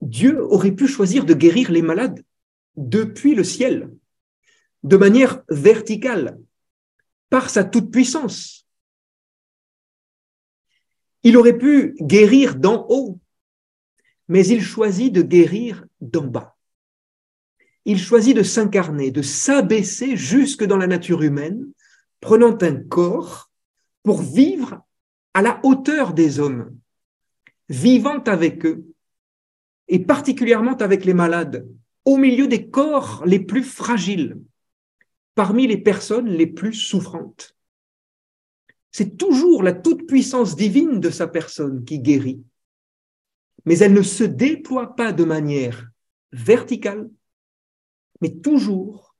Dieu 0.00 0.42
aurait 0.44 0.72
pu 0.72 0.86
choisir 0.86 1.24
de 1.24 1.34
guérir 1.34 1.70
les 1.70 1.82
malades 1.82 2.22
depuis 2.76 3.34
le 3.34 3.44
ciel, 3.44 3.90
de 4.82 4.96
manière 4.96 5.42
verticale, 5.48 6.38
par 7.30 7.50
sa 7.50 7.64
toute-puissance. 7.64 8.63
Il 11.24 11.36
aurait 11.38 11.58
pu 11.58 11.96
guérir 12.00 12.54
d'en 12.54 12.86
haut, 12.88 13.18
mais 14.28 14.46
il 14.46 14.62
choisit 14.62 15.12
de 15.12 15.22
guérir 15.22 15.84
d'en 16.00 16.26
bas. 16.26 16.56
Il 17.86 17.98
choisit 17.98 18.36
de 18.36 18.42
s'incarner, 18.42 19.10
de 19.10 19.22
s'abaisser 19.22 20.16
jusque 20.16 20.64
dans 20.64 20.76
la 20.76 20.86
nature 20.86 21.22
humaine, 21.22 21.66
prenant 22.20 22.56
un 22.60 22.76
corps 22.76 23.50
pour 24.02 24.22
vivre 24.22 24.82
à 25.32 25.42
la 25.42 25.60
hauteur 25.62 26.14
des 26.14 26.40
hommes, 26.40 26.76
vivant 27.68 28.22
avec 28.24 28.64
eux, 28.64 28.84
et 29.88 29.98
particulièrement 29.98 30.76
avec 30.76 31.04
les 31.04 31.14
malades, 31.14 31.66
au 32.04 32.16
milieu 32.16 32.46
des 32.46 32.68
corps 32.68 33.22
les 33.26 33.40
plus 33.40 33.62
fragiles, 33.62 34.38
parmi 35.34 35.66
les 35.66 35.78
personnes 35.78 36.28
les 36.28 36.46
plus 36.46 36.74
souffrantes. 36.74 37.53
C'est 38.96 39.16
toujours 39.16 39.64
la 39.64 39.72
toute-puissance 39.72 40.54
divine 40.54 41.00
de 41.00 41.10
sa 41.10 41.26
personne 41.26 41.84
qui 41.84 41.98
guérit, 41.98 42.40
mais 43.64 43.76
elle 43.78 43.92
ne 43.92 44.02
se 44.02 44.22
déploie 44.22 44.94
pas 44.94 45.12
de 45.12 45.24
manière 45.24 45.90
verticale, 46.30 47.10
mais 48.20 48.36
toujours 48.36 49.16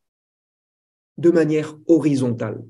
de 1.18 1.32
manière 1.32 1.76
horizontale. 1.88 2.64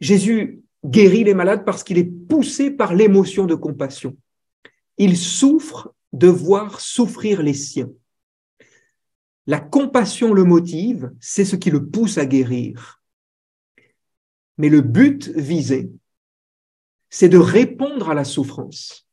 Jésus 0.00 0.62
guérit 0.84 1.24
les 1.24 1.32
malades 1.32 1.64
parce 1.64 1.82
qu'il 1.82 1.96
est 1.96 2.28
poussé 2.28 2.70
par 2.70 2.92
l'émotion 2.92 3.46
de 3.46 3.54
compassion. 3.54 4.18
Il 4.98 5.16
souffre 5.16 5.94
de 6.12 6.28
voir 6.28 6.78
souffrir 6.78 7.42
les 7.42 7.54
siens. 7.54 7.90
La 9.46 9.60
compassion 9.60 10.34
le 10.34 10.44
motive, 10.44 11.10
c'est 11.20 11.46
ce 11.46 11.56
qui 11.56 11.70
le 11.70 11.88
pousse 11.88 12.18
à 12.18 12.26
guérir. 12.26 13.00
Mais 14.58 14.68
le 14.68 14.80
but 14.80 15.28
visé, 15.28 15.90
c'est 17.10 17.28
de 17.28 17.38
répondre 17.38 18.10
à 18.10 18.14
la 18.14 18.24
souffrance. 18.24 19.06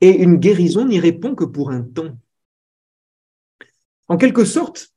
Et 0.00 0.22
une 0.22 0.36
guérison 0.36 0.86
n'y 0.86 1.00
répond 1.00 1.34
que 1.34 1.44
pour 1.44 1.70
un 1.70 1.82
temps. 1.82 2.18
En 4.08 4.16
quelque 4.16 4.44
sorte, 4.44 4.92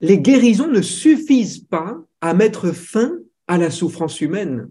les 0.00 0.18
guérisons 0.18 0.68
ne 0.68 0.82
suffisent 0.82 1.64
pas 1.64 1.96
à 2.20 2.34
mettre 2.34 2.72
fin 2.72 3.18
à 3.46 3.56
la 3.56 3.70
souffrance 3.70 4.20
humaine. 4.20 4.68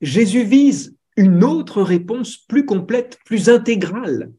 Jésus 0.00 0.44
vise 0.44 0.96
une 1.16 1.44
autre 1.44 1.82
réponse 1.82 2.36
plus 2.36 2.64
complète, 2.64 3.18
plus 3.24 3.48
intégrale, 3.48 4.32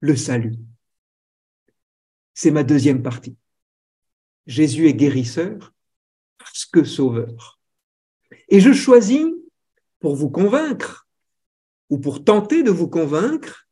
le 0.00 0.16
salut. 0.16 0.56
C'est 2.34 2.50
ma 2.50 2.64
deuxième 2.64 3.02
partie. 3.02 3.36
Jésus 4.46 4.88
est 4.88 4.94
guérisseur 4.94 5.72
parce 6.40 6.64
que 6.64 6.82
sauveur. 6.82 7.60
Et 8.48 8.60
je 8.60 8.72
choisis, 8.72 9.26
pour 10.00 10.16
vous 10.16 10.30
convaincre, 10.30 11.06
ou 11.90 11.98
pour 11.98 12.24
tenter 12.24 12.62
de 12.62 12.70
vous 12.70 12.88
convaincre, 12.88 13.68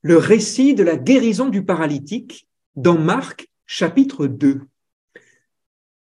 le 0.00 0.16
récit 0.16 0.74
de 0.74 0.82
la 0.82 0.96
guérison 0.96 1.48
du 1.48 1.64
paralytique 1.64 2.48
dans 2.76 2.98
Marc 2.98 3.48
chapitre 3.66 4.26
2. 4.26 4.60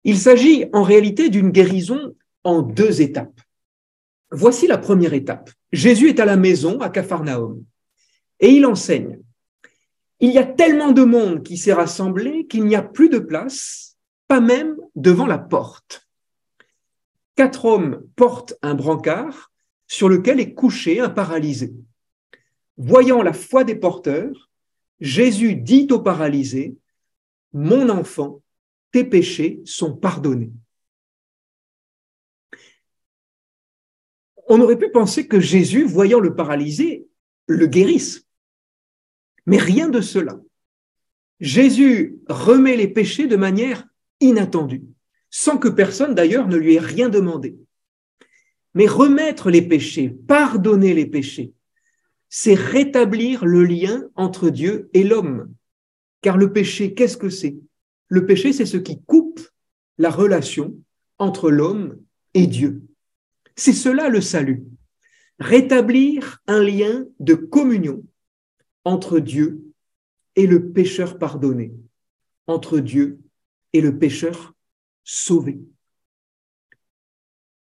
Il 0.04 0.18
s'agit 0.18 0.66
en 0.72 0.82
réalité 0.82 1.28
d'une 1.28 1.50
guérison 1.50 2.14
en 2.44 2.62
deux 2.62 3.02
étapes. 3.02 3.40
Voici 4.30 4.66
la 4.66 4.78
première 4.78 5.14
étape. 5.14 5.50
Jésus 5.72 6.08
est 6.08 6.20
à 6.20 6.24
la 6.24 6.36
maison 6.36 6.80
à 6.80 6.88
Capharnaüm 6.88 7.62
et 8.40 8.50
il 8.50 8.64
enseigne. 8.66 9.18
Il 10.20 10.32
y 10.32 10.38
a 10.38 10.44
tellement 10.44 10.92
de 10.92 11.04
monde 11.04 11.42
qui 11.42 11.56
s'est 11.56 11.72
rassemblé 11.72 12.46
qu'il 12.46 12.64
n'y 12.64 12.76
a 12.76 12.82
plus 12.82 13.08
de 13.08 13.18
place, 13.18 13.96
pas 14.26 14.40
même 14.40 14.76
devant 14.98 15.26
la 15.26 15.38
porte. 15.38 16.08
Quatre 17.36 17.64
hommes 17.66 18.04
portent 18.16 18.54
un 18.62 18.74
brancard 18.74 19.52
sur 19.86 20.08
lequel 20.08 20.40
est 20.40 20.54
couché 20.54 20.98
un 20.98 21.08
paralysé. 21.08 21.72
Voyant 22.76 23.22
la 23.22 23.32
foi 23.32 23.62
des 23.62 23.76
porteurs, 23.76 24.50
Jésus 25.00 25.54
dit 25.54 25.86
au 25.92 26.00
paralysé, 26.00 26.76
Mon 27.52 27.88
enfant, 27.88 28.42
tes 28.90 29.04
péchés 29.04 29.60
sont 29.64 29.96
pardonnés. 29.96 30.52
On 34.48 34.60
aurait 34.60 34.78
pu 34.78 34.90
penser 34.90 35.28
que 35.28 35.38
Jésus, 35.38 35.84
voyant 35.84 36.20
le 36.20 36.34
paralysé, 36.34 37.06
le 37.46 37.66
guérisse. 37.66 38.26
Mais 39.46 39.58
rien 39.58 39.88
de 39.88 40.00
cela. 40.00 40.40
Jésus 41.38 42.18
remet 42.28 42.76
les 42.76 42.88
péchés 42.88 43.28
de 43.28 43.36
manière 43.36 43.86
inattendue, 44.20 44.84
sans 45.30 45.58
que 45.58 45.68
personne 45.68 46.14
d'ailleurs 46.14 46.48
ne 46.48 46.56
lui 46.56 46.74
ait 46.74 46.80
rien 46.80 47.08
demandé. 47.08 47.56
Mais 48.74 48.86
remettre 48.86 49.50
les 49.50 49.62
péchés, 49.62 50.08
pardonner 50.08 50.94
les 50.94 51.06
péchés, 51.06 51.52
c'est 52.28 52.54
rétablir 52.54 53.44
le 53.44 53.64
lien 53.64 54.08
entre 54.14 54.50
Dieu 54.50 54.90
et 54.92 55.04
l'homme. 55.04 55.52
Car 56.20 56.36
le 56.36 56.52
péché, 56.52 56.94
qu'est-ce 56.94 57.16
que 57.16 57.30
c'est? 57.30 57.56
Le 58.08 58.26
péché, 58.26 58.52
c'est 58.52 58.66
ce 58.66 58.76
qui 58.76 59.00
coupe 59.02 59.40
la 59.98 60.10
relation 60.10 60.76
entre 61.18 61.50
l'homme 61.50 61.98
et 62.34 62.46
Dieu. 62.46 62.82
C'est 63.56 63.72
cela 63.72 64.08
le 64.08 64.20
salut. 64.20 64.64
Rétablir 65.38 66.40
un 66.46 66.62
lien 66.62 67.06
de 67.20 67.34
communion 67.34 68.04
entre 68.84 69.18
Dieu 69.18 69.60
et 70.36 70.46
le 70.46 70.70
pécheur 70.70 71.18
pardonné, 71.18 71.72
entre 72.46 72.78
Dieu 72.78 73.18
et 73.72 73.80
le 73.80 73.98
pécheur 73.98 74.54
sauvé. 75.04 75.60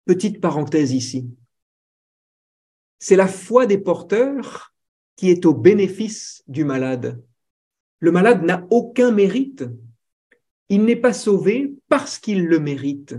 Petite 0.06 0.42
parenthèse 0.42 0.92
ici. 0.92 1.30
C'est 3.00 3.16
la 3.16 3.28
foi 3.28 3.66
des 3.66 3.78
porteurs 3.78 4.74
qui 5.16 5.30
est 5.30 5.46
au 5.46 5.54
bénéfice 5.54 6.44
du 6.48 6.64
malade. 6.64 7.24
Le 8.00 8.12
malade 8.12 8.44
n'a 8.44 8.66
aucun 8.70 9.12
mérite. 9.12 9.64
Il 10.70 10.86
n'est 10.86 10.96
pas 10.96 11.14
sauvé 11.14 11.76
parce 11.90 12.20
qu'il 12.20 12.46
le 12.46 12.60
mérite 12.60 13.16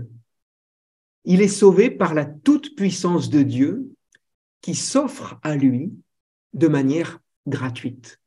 il 1.25 1.41
est 1.41 1.47
sauvé 1.47 1.89
par 1.89 2.13
la 2.13 2.25
toute-puissance 2.25 3.29
de 3.29 3.41
Dieu 3.41 3.91
qui 4.61 4.75
s'offre 4.75 5.39
à 5.41 5.55
lui 5.55 5.91
de 6.53 6.67
manière 6.67 7.19
gratuite. 7.47 8.21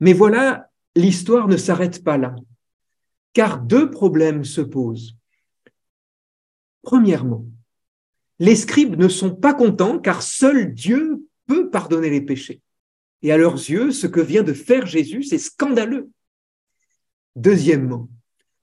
Mais 0.00 0.12
voilà, 0.12 0.70
l'histoire 0.94 1.48
ne 1.48 1.56
s'arrête 1.56 2.04
pas 2.04 2.18
là, 2.18 2.36
car 3.36 3.60
deux 3.60 3.90
problèmes 3.90 4.46
se 4.46 4.62
posent. 4.62 5.14
Premièrement, 6.80 7.44
les 8.38 8.56
scribes 8.56 8.96
ne 8.96 9.08
sont 9.08 9.36
pas 9.36 9.52
contents 9.52 9.98
car 9.98 10.22
seul 10.22 10.72
Dieu 10.72 11.22
peut 11.44 11.68
pardonner 11.68 12.08
les 12.08 12.22
péchés. 12.22 12.62
Et 13.20 13.32
à 13.32 13.36
leurs 13.36 13.56
yeux, 13.56 13.90
ce 13.90 14.06
que 14.06 14.20
vient 14.20 14.42
de 14.42 14.54
faire 14.54 14.86
Jésus, 14.86 15.22
c'est 15.22 15.36
scandaleux. 15.36 16.08
Deuxièmement, 17.34 18.08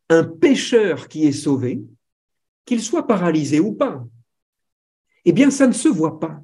un 0.09 0.23
pécheur 0.23 1.07
qui 1.07 1.27
est 1.27 1.33
sauvé 1.33 1.83
qu'il 2.65 2.81
soit 2.81 3.05
paralysé 3.05 3.59
ou 3.59 3.73
pas, 3.73 4.03
eh 5.25 5.33
bien, 5.33 5.51
ça 5.51 5.67
ne 5.67 5.73
se 5.73 5.87
voit 5.87 6.19
pas. 6.19 6.41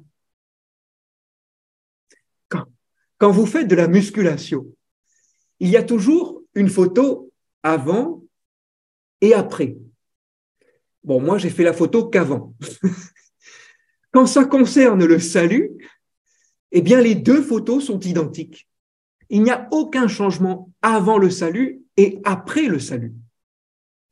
Quand, 2.48 2.66
quand 3.18 3.32
vous 3.32 3.46
faites 3.46 3.66
de 3.66 3.74
la 3.74 3.88
musculation, 3.88 4.68
il 5.58 5.68
y 5.68 5.76
a 5.76 5.82
toujours 5.82 6.44
une 6.54 6.68
photo 6.68 7.32
avant 7.64 8.19
et 9.20 9.34
après. 9.34 9.76
Bon, 11.04 11.20
moi, 11.20 11.38
j'ai 11.38 11.50
fait 11.50 11.64
la 11.64 11.72
photo 11.72 12.08
qu'avant. 12.08 12.54
quand 14.12 14.26
ça 14.26 14.44
concerne 14.44 15.04
le 15.04 15.18
salut, 15.18 15.70
eh 16.72 16.82
bien, 16.82 17.00
les 17.00 17.14
deux 17.14 17.42
photos 17.42 17.84
sont 17.84 18.00
identiques. 18.00 18.68
Il 19.28 19.42
n'y 19.42 19.50
a 19.50 19.68
aucun 19.70 20.08
changement 20.08 20.72
avant 20.82 21.18
le 21.18 21.30
salut 21.30 21.82
et 21.96 22.20
après 22.24 22.66
le 22.66 22.78
salut. 22.78 23.14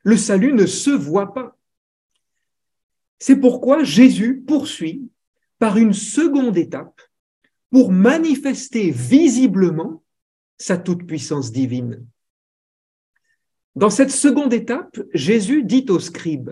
Le 0.03 0.16
salut 0.16 0.53
ne 0.53 0.66
se 0.66 0.90
voit 0.90 1.35
pas. 1.35 1.57
C'est 3.18 3.37
pourquoi 3.37 3.83
Jésus 3.83 4.42
poursuit 4.47 5.11
par 5.59 5.77
une 5.77 5.92
seconde 5.92 6.57
étape 6.57 7.01
pour 7.71 7.90
manifester 7.90 8.90
visiblement 8.90 10.03
sa 10.57 10.79
toute-puissance 10.79 11.53
divine. 11.53 12.07
Dans 13.79 13.91
cette 13.91 14.11
seconde 14.11 14.53
étape, 14.55 14.99
Jésus 15.14 15.62
dit 15.62 15.87
aux 15.88 16.01
scribes, 16.01 16.51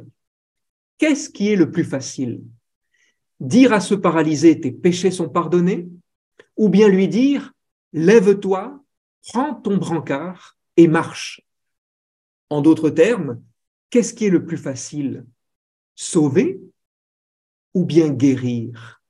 qu'est-ce 0.97 1.29
qui 1.29 1.49
est 1.49 1.57
le 1.57 1.73
plus 1.73 1.83
facile? 1.83 2.41
Dire 3.41 3.73
à 3.73 3.81
ce 3.81 3.97
paralysé, 3.97 4.61
tes 4.61 4.71
péchés 4.71 5.11
sont 5.11 5.29
pardonnés 5.29 5.89
Ou 6.57 6.69
bien 6.69 6.87
lui 6.87 7.09
dire, 7.09 7.53
lève-toi, 7.93 8.81
prends 9.27 9.57
ton 9.57 9.77
brancard 9.77 10.57
et 10.77 10.87
marche 10.87 11.41
En 12.49 12.62
d'autres 12.62 12.91
termes, 12.91 13.43
qu'est-ce 13.91 14.15
qui 14.15 14.27
est 14.27 14.31
le 14.31 14.47
plus 14.47 14.57
facile? 14.57 15.27
Sauver 15.97 16.61
ou 17.75 17.85
bien 17.85 18.11
guérir? 18.11 19.03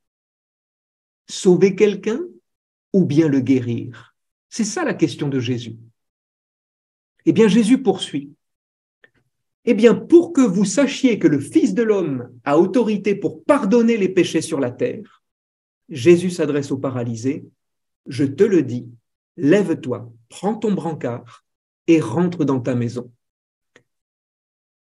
Sauver 1.29 1.77
quelqu'un 1.77 2.21
ou 2.95 3.05
bien 3.05 3.29
le 3.29 3.41
guérir? 3.41 4.17
C'est 4.49 4.65
ça 4.65 4.85
la 4.85 4.95
question 4.95 5.29
de 5.29 5.39
Jésus. 5.39 5.77
Eh 7.27 7.33
bien, 7.33 7.49
Jésus 7.49 7.83
poursuit. 7.83 8.33
Eh 9.65 9.75
bien, 9.75 9.97
pour 9.97 10.33
que 10.33 10.41
vous 10.41 10.65
sachiez 10.65 11.19
que 11.19 11.27
le 11.27 11.41
Fils 11.41 11.75
de 11.75 11.83
l'homme 11.83 12.31
a 12.45 12.57
autorité 12.57 13.17
pour 13.17 13.43
pardonner 13.43 13.97
les 13.97 14.09
péchés 14.09 14.41
sur 14.41 14.61
la 14.61 14.71
terre, 14.71 15.25
Jésus 15.89 16.31
s'adresse 16.31 16.71
au 16.71 16.79
paralysé, 16.79 17.45
je 18.07 18.25
te 18.25 18.45
le 18.45 18.63
dis, 18.63 18.87
lève-toi, 19.37 20.13
prends 20.29 20.55
ton 20.55 20.73
brancard 20.73 21.45
et 21.89 22.01
rentre 22.01 22.45
dans 22.45 22.61
ta 22.61 22.77
maison. 22.77 23.11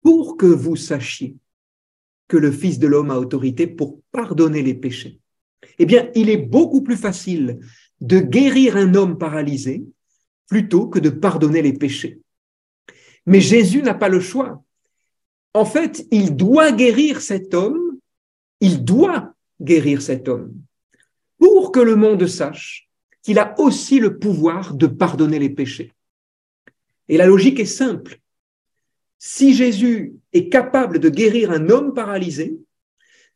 Pour 0.03 0.37
que 0.37 0.47
vous 0.47 0.77
sachiez 0.77 1.37
que 2.29 2.37
le 2.37 2.53
Fils 2.53 2.79
de 2.79 2.87
l'homme 2.87 3.11
a 3.11 3.19
autorité 3.19 3.67
pour 3.67 4.01
pardonner 4.13 4.63
les 4.63 4.75
péchés. 4.75 5.19
Eh 5.81 5.87
bien, 5.87 6.09
il 6.15 6.31
est 6.31 6.37
beaucoup 6.37 6.83
plus 6.83 6.97
facile 6.97 7.59
de 8.01 8.21
guérir 8.21 8.77
un 8.77 8.95
homme 8.95 9.19
paralysé 9.19 9.85
plutôt 10.47 10.87
que 10.87 11.01
de 11.01 11.11
pardonner 11.11 11.63
les 11.63 11.73
péchés. 11.73 12.21
Mais 13.29 13.43
Jésus 13.43 13.83
n'a 13.83 13.93
pas 13.93 14.09
le 14.09 14.21
choix. 14.21 14.65
En 15.53 15.67
fait, 15.67 16.07
il 16.11 16.35
doit 16.35 16.73
guérir 16.73 17.21
cet 17.21 17.53
homme, 17.53 17.99
il 18.63 18.85
doit 18.87 19.35
guérir 19.61 20.01
cet 20.01 20.29
homme 20.29 20.55
pour 21.37 21.71
que 21.71 21.79
le 21.79 21.95
monde 21.95 22.27
sache 22.27 22.89
qu'il 23.23 23.39
a 23.39 23.55
aussi 23.61 23.99
le 23.99 24.19
pouvoir 24.19 24.73
de 24.73 24.87
pardonner 24.87 25.39
les 25.39 25.51
péchés. 25.51 25.93
Et 27.09 27.19
la 27.19 27.27
logique 27.27 27.61
est 27.61 27.67
simple. 27.67 28.19
Si 29.19 29.53
Jésus 29.53 30.15
est 30.33 30.49
capable 30.49 30.99
de 30.99 31.11
guérir 31.11 31.51
un 31.51 31.69
homme 31.69 31.93
paralysé, 31.93 32.57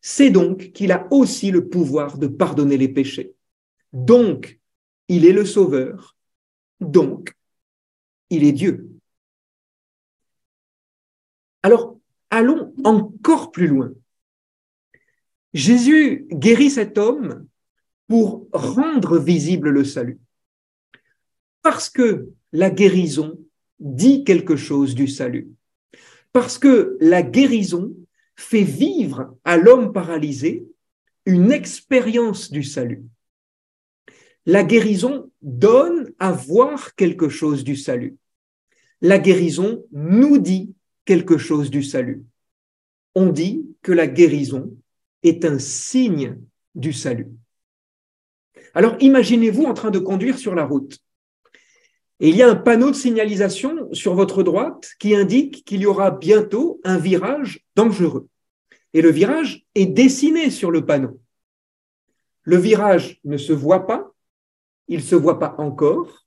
c'est 0.00 0.30
donc 0.30 0.72
qu'il 0.72 0.90
a 0.90 1.06
aussi 1.10 1.50
le 1.50 1.68
pouvoir 1.68 2.16
de 2.16 2.28
pardonner 2.28 2.78
les 2.78 2.88
péchés. 2.88 3.34
Donc, 3.92 4.58
il 5.08 5.26
est 5.26 5.32
le 5.32 5.44
Sauveur. 5.44 6.16
Donc, 6.80 7.34
il 8.30 8.44
est 8.44 8.52
Dieu. 8.52 8.91
Alors, 11.62 11.98
allons 12.30 12.74
encore 12.84 13.52
plus 13.52 13.66
loin. 13.66 13.92
Jésus 15.54 16.26
guérit 16.30 16.70
cet 16.70 16.98
homme 16.98 17.46
pour 18.08 18.48
rendre 18.52 19.18
visible 19.18 19.70
le 19.70 19.84
salut. 19.84 20.18
Parce 21.62 21.88
que 21.88 22.28
la 22.52 22.70
guérison 22.70 23.38
dit 23.78 24.24
quelque 24.24 24.56
chose 24.56 24.94
du 24.94 25.08
salut. 25.08 25.50
Parce 26.32 26.58
que 26.58 26.96
la 27.00 27.22
guérison 27.22 27.94
fait 28.36 28.62
vivre 28.62 29.36
à 29.44 29.56
l'homme 29.56 29.92
paralysé 29.92 30.66
une 31.26 31.52
expérience 31.52 32.50
du 32.50 32.62
salut. 32.62 33.04
La 34.46 34.64
guérison 34.64 35.30
donne 35.40 36.12
à 36.18 36.32
voir 36.32 36.94
quelque 36.96 37.28
chose 37.28 37.62
du 37.62 37.76
salut. 37.76 38.16
La 39.00 39.18
guérison 39.18 39.84
nous 39.92 40.38
dit 40.38 40.74
quelque 41.04 41.38
chose 41.38 41.70
du 41.70 41.82
salut. 41.82 42.24
On 43.14 43.26
dit 43.26 43.66
que 43.82 43.92
la 43.92 44.06
guérison 44.06 44.76
est 45.22 45.44
un 45.44 45.58
signe 45.58 46.38
du 46.74 46.92
salut. 46.92 47.30
Alors 48.74 48.96
imaginez-vous 49.00 49.64
en 49.64 49.74
train 49.74 49.90
de 49.90 49.98
conduire 49.98 50.38
sur 50.38 50.54
la 50.54 50.64
route. 50.64 50.98
Et 52.20 52.28
il 52.28 52.36
y 52.36 52.42
a 52.42 52.48
un 52.48 52.54
panneau 52.54 52.90
de 52.90 52.96
signalisation 52.96 53.92
sur 53.92 54.14
votre 54.14 54.42
droite 54.42 54.92
qui 54.98 55.14
indique 55.14 55.64
qu'il 55.64 55.80
y 55.80 55.86
aura 55.86 56.12
bientôt 56.12 56.80
un 56.84 56.96
virage 56.96 57.64
dangereux. 57.74 58.28
Et 58.94 59.02
le 59.02 59.10
virage 59.10 59.66
est 59.74 59.86
dessiné 59.86 60.50
sur 60.50 60.70
le 60.70 60.86
panneau. 60.86 61.20
Le 62.44 62.56
virage 62.56 63.20
ne 63.24 63.36
se 63.36 63.52
voit 63.52 63.86
pas, 63.86 64.12
il 64.88 64.98
ne 64.98 65.04
se 65.04 65.16
voit 65.16 65.38
pas 65.38 65.54
encore, 65.58 66.26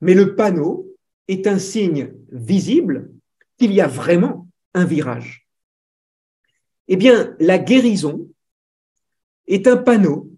mais 0.00 0.14
le 0.14 0.34
panneau 0.34 0.88
est 1.28 1.46
un 1.46 1.58
signe 1.58 2.12
visible 2.30 3.12
qu'il 3.62 3.72
y 3.72 3.80
a 3.80 3.86
vraiment 3.86 4.48
un 4.74 4.84
virage. 4.84 5.46
Eh 6.88 6.96
bien, 6.96 7.36
la 7.38 7.58
guérison 7.60 8.28
est 9.46 9.68
un 9.68 9.76
panneau 9.76 10.32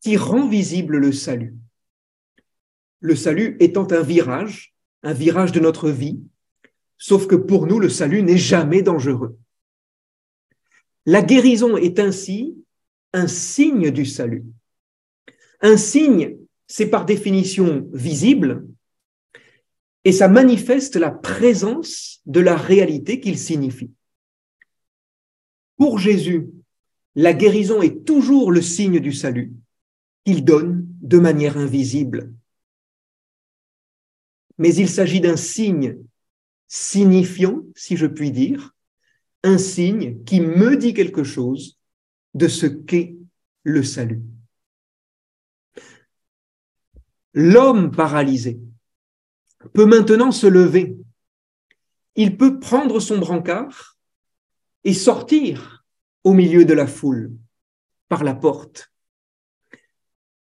qui 0.00 0.16
rend 0.16 0.48
visible 0.48 0.96
le 0.96 1.12
salut. 1.12 1.54
Le 3.00 3.16
salut 3.16 3.58
étant 3.60 3.86
un 3.92 4.00
virage, 4.00 4.74
un 5.02 5.12
virage 5.12 5.52
de 5.52 5.60
notre 5.60 5.90
vie, 5.90 6.20
sauf 6.96 7.26
que 7.26 7.36
pour 7.36 7.66
nous, 7.66 7.78
le 7.78 7.90
salut 7.90 8.22
n'est 8.22 8.38
jamais 8.38 8.80
dangereux. 8.80 9.38
La 11.04 11.20
guérison 11.20 11.76
est 11.76 11.98
ainsi 11.98 12.56
un 13.12 13.26
signe 13.26 13.90
du 13.90 14.06
salut. 14.06 14.46
Un 15.60 15.76
signe, 15.76 16.38
c'est 16.66 16.88
par 16.88 17.04
définition 17.04 17.86
visible, 17.92 18.66
et 20.04 20.12
ça 20.12 20.28
manifeste 20.28 20.96
la 20.96 21.10
présence 21.10 22.20
de 22.26 22.40
la 22.40 22.56
réalité 22.56 23.20
qu'il 23.20 23.38
signifie. 23.38 23.90
Pour 25.76 25.98
Jésus, 25.98 26.50
la 27.14 27.32
guérison 27.32 27.80
est 27.82 28.04
toujours 28.04 28.52
le 28.52 28.60
signe 28.60 29.00
du 29.00 29.12
salut 29.12 29.52
qu'il 30.24 30.44
donne 30.44 30.86
de 31.00 31.18
manière 31.18 31.56
invisible. 31.56 32.32
Mais 34.58 34.74
il 34.74 34.88
s'agit 34.88 35.20
d'un 35.20 35.36
signe 35.36 35.98
signifiant, 36.68 37.62
si 37.74 37.96
je 37.96 38.06
puis 38.06 38.30
dire, 38.30 38.74
un 39.42 39.58
signe 39.58 40.22
qui 40.24 40.40
me 40.40 40.76
dit 40.76 40.94
quelque 40.94 41.24
chose 41.24 41.78
de 42.34 42.48
ce 42.48 42.66
qu'est 42.66 43.16
le 43.62 43.82
salut. 43.82 44.22
L'homme 47.32 47.90
paralysé 47.90 48.60
peut 49.72 49.86
maintenant 49.86 50.32
se 50.32 50.46
lever. 50.46 50.96
Il 52.16 52.36
peut 52.36 52.60
prendre 52.60 53.00
son 53.00 53.18
brancard 53.18 53.96
et 54.84 54.94
sortir 54.94 55.84
au 56.22 56.32
milieu 56.32 56.64
de 56.64 56.74
la 56.74 56.86
foule 56.86 57.32
par 58.08 58.24
la 58.24 58.34
porte. 58.34 58.92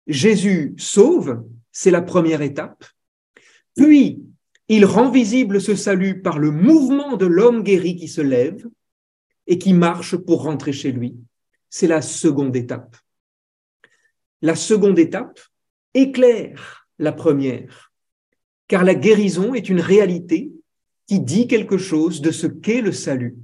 Jésus 0.07 0.75
sauve, 0.77 1.43
c'est 1.71 1.91
la 1.91 2.01
première 2.01 2.41
étape. 2.41 2.85
Puis, 3.75 4.21
il 4.67 4.85
rend 4.85 5.09
visible 5.09 5.61
ce 5.61 5.75
salut 5.75 6.21
par 6.21 6.39
le 6.39 6.51
mouvement 6.51 7.17
de 7.17 7.25
l'homme 7.25 7.63
guéri 7.63 7.95
qui 7.95 8.07
se 8.07 8.21
lève 8.21 8.65
et 9.47 9.57
qui 9.57 9.73
marche 9.73 10.15
pour 10.15 10.43
rentrer 10.43 10.73
chez 10.73 10.91
lui. 10.91 11.15
C'est 11.69 11.87
la 11.87 12.01
seconde 12.01 12.55
étape. 12.55 12.97
La 14.41 14.55
seconde 14.55 14.99
étape 14.99 15.39
éclaire 15.93 16.87
la 16.97 17.11
première, 17.11 17.84
car 18.67 18.83
la 18.83 18.95
guérison 18.95 19.53
est 19.53 19.69
une 19.69 19.79
réalité 19.79 20.51
qui 21.07 21.19
dit 21.19 21.47
quelque 21.47 21.77
chose 21.77 22.21
de 22.21 22.31
ce 22.31 22.47
qu'est 22.47 22.81
le 22.81 22.91
salut. 22.91 23.37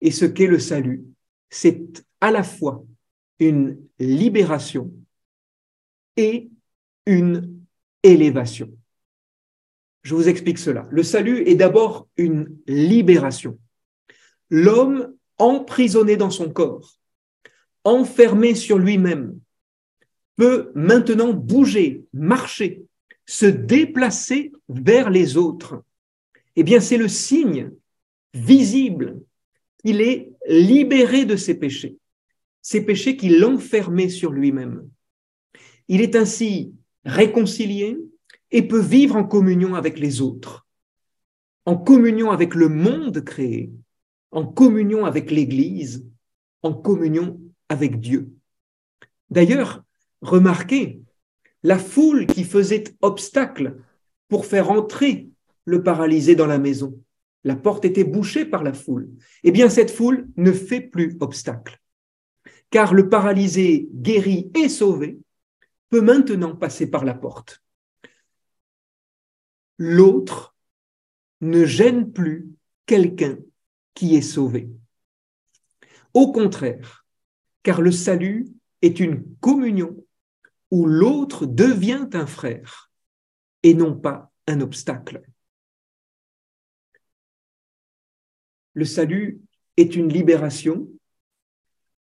Et 0.00 0.10
ce 0.10 0.24
qu'est 0.24 0.46
le 0.46 0.58
salut, 0.58 1.04
c'est 1.50 2.04
à 2.20 2.30
la 2.30 2.42
fois 2.42 2.84
une 3.38 3.78
libération 3.98 4.92
et 6.16 6.48
une 7.06 7.60
élévation. 8.02 8.70
Je 10.02 10.14
vous 10.14 10.28
explique 10.28 10.58
cela. 10.58 10.86
Le 10.90 11.02
salut 11.02 11.46
est 11.48 11.54
d'abord 11.54 12.08
une 12.16 12.56
libération. 12.66 13.58
L'homme 14.50 15.14
emprisonné 15.38 16.16
dans 16.16 16.30
son 16.30 16.50
corps, 16.50 16.96
enfermé 17.84 18.54
sur 18.54 18.78
lui-même, 18.78 19.38
peut 20.36 20.72
maintenant 20.74 21.32
bouger, 21.32 22.04
marcher, 22.12 22.84
se 23.26 23.46
déplacer 23.46 24.52
vers 24.68 25.10
les 25.10 25.36
autres. 25.36 25.82
Eh 26.56 26.62
bien, 26.62 26.80
c'est 26.80 26.98
le 26.98 27.08
signe 27.08 27.70
visible 28.34 29.20
qu'il 29.82 30.00
est 30.00 30.32
libéré 30.48 31.24
de 31.24 31.36
ses 31.36 31.54
péchés, 31.54 31.98
ces 32.60 32.84
péchés 32.84 33.16
qui 33.16 33.28
l'enfermaient 33.28 34.08
sur 34.08 34.30
lui-même. 34.30 34.88
Il 35.88 36.00
est 36.00 36.16
ainsi 36.16 36.74
réconcilié 37.04 37.98
et 38.50 38.62
peut 38.62 38.80
vivre 38.80 39.16
en 39.16 39.24
communion 39.24 39.74
avec 39.74 39.98
les 39.98 40.20
autres, 40.20 40.66
en 41.64 41.76
communion 41.76 42.30
avec 42.30 42.54
le 42.54 42.68
monde 42.68 43.22
créé, 43.24 43.72
en 44.30 44.46
communion 44.46 45.04
avec 45.04 45.30
l'Église, 45.30 46.06
en 46.62 46.72
communion 46.72 47.40
avec 47.68 48.00
Dieu. 48.00 48.32
D'ailleurs, 49.30 49.82
remarquez 50.20 51.01
la 51.62 51.78
foule 51.78 52.26
qui 52.26 52.44
faisait 52.44 52.84
obstacle 53.00 53.76
pour 54.28 54.46
faire 54.46 54.70
entrer 54.70 55.28
le 55.64 55.82
paralysé 55.82 56.34
dans 56.34 56.46
la 56.46 56.58
maison. 56.58 57.00
La 57.44 57.56
porte 57.56 57.84
était 57.84 58.04
bouchée 58.04 58.44
par 58.44 58.62
la 58.62 58.72
foule. 58.72 59.10
Eh 59.42 59.50
bien, 59.50 59.68
cette 59.68 59.90
foule 59.90 60.28
ne 60.36 60.52
fait 60.52 60.80
plus 60.80 61.16
obstacle, 61.20 61.80
car 62.70 62.94
le 62.94 63.08
paralysé 63.08 63.88
guéri 63.92 64.50
et 64.54 64.68
sauvé 64.68 65.18
peut 65.88 66.00
maintenant 66.00 66.56
passer 66.56 66.88
par 66.88 67.04
la 67.04 67.14
porte. 67.14 67.62
L'autre 69.78 70.54
ne 71.40 71.64
gêne 71.64 72.12
plus 72.12 72.48
quelqu'un 72.86 73.38
qui 73.94 74.16
est 74.16 74.22
sauvé. 74.22 74.70
Au 76.14 76.30
contraire, 76.32 77.04
car 77.62 77.80
le 77.80 77.90
salut 77.90 78.46
est 78.80 79.00
une 79.00 79.24
communion 79.40 79.96
où 80.72 80.86
l'autre 80.86 81.46
devient 81.46 82.08
un 82.12 82.26
frère 82.26 82.90
et 83.62 83.74
non 83.74 83.96
pas 83.96 84.32
un 84.48 84.60
obstacle. 84.60 85.22
Le 88.74 88.84
salut 88.84 89.40
est 89.76 89.94
une 89.94 90.08
libération. 90.08 90.88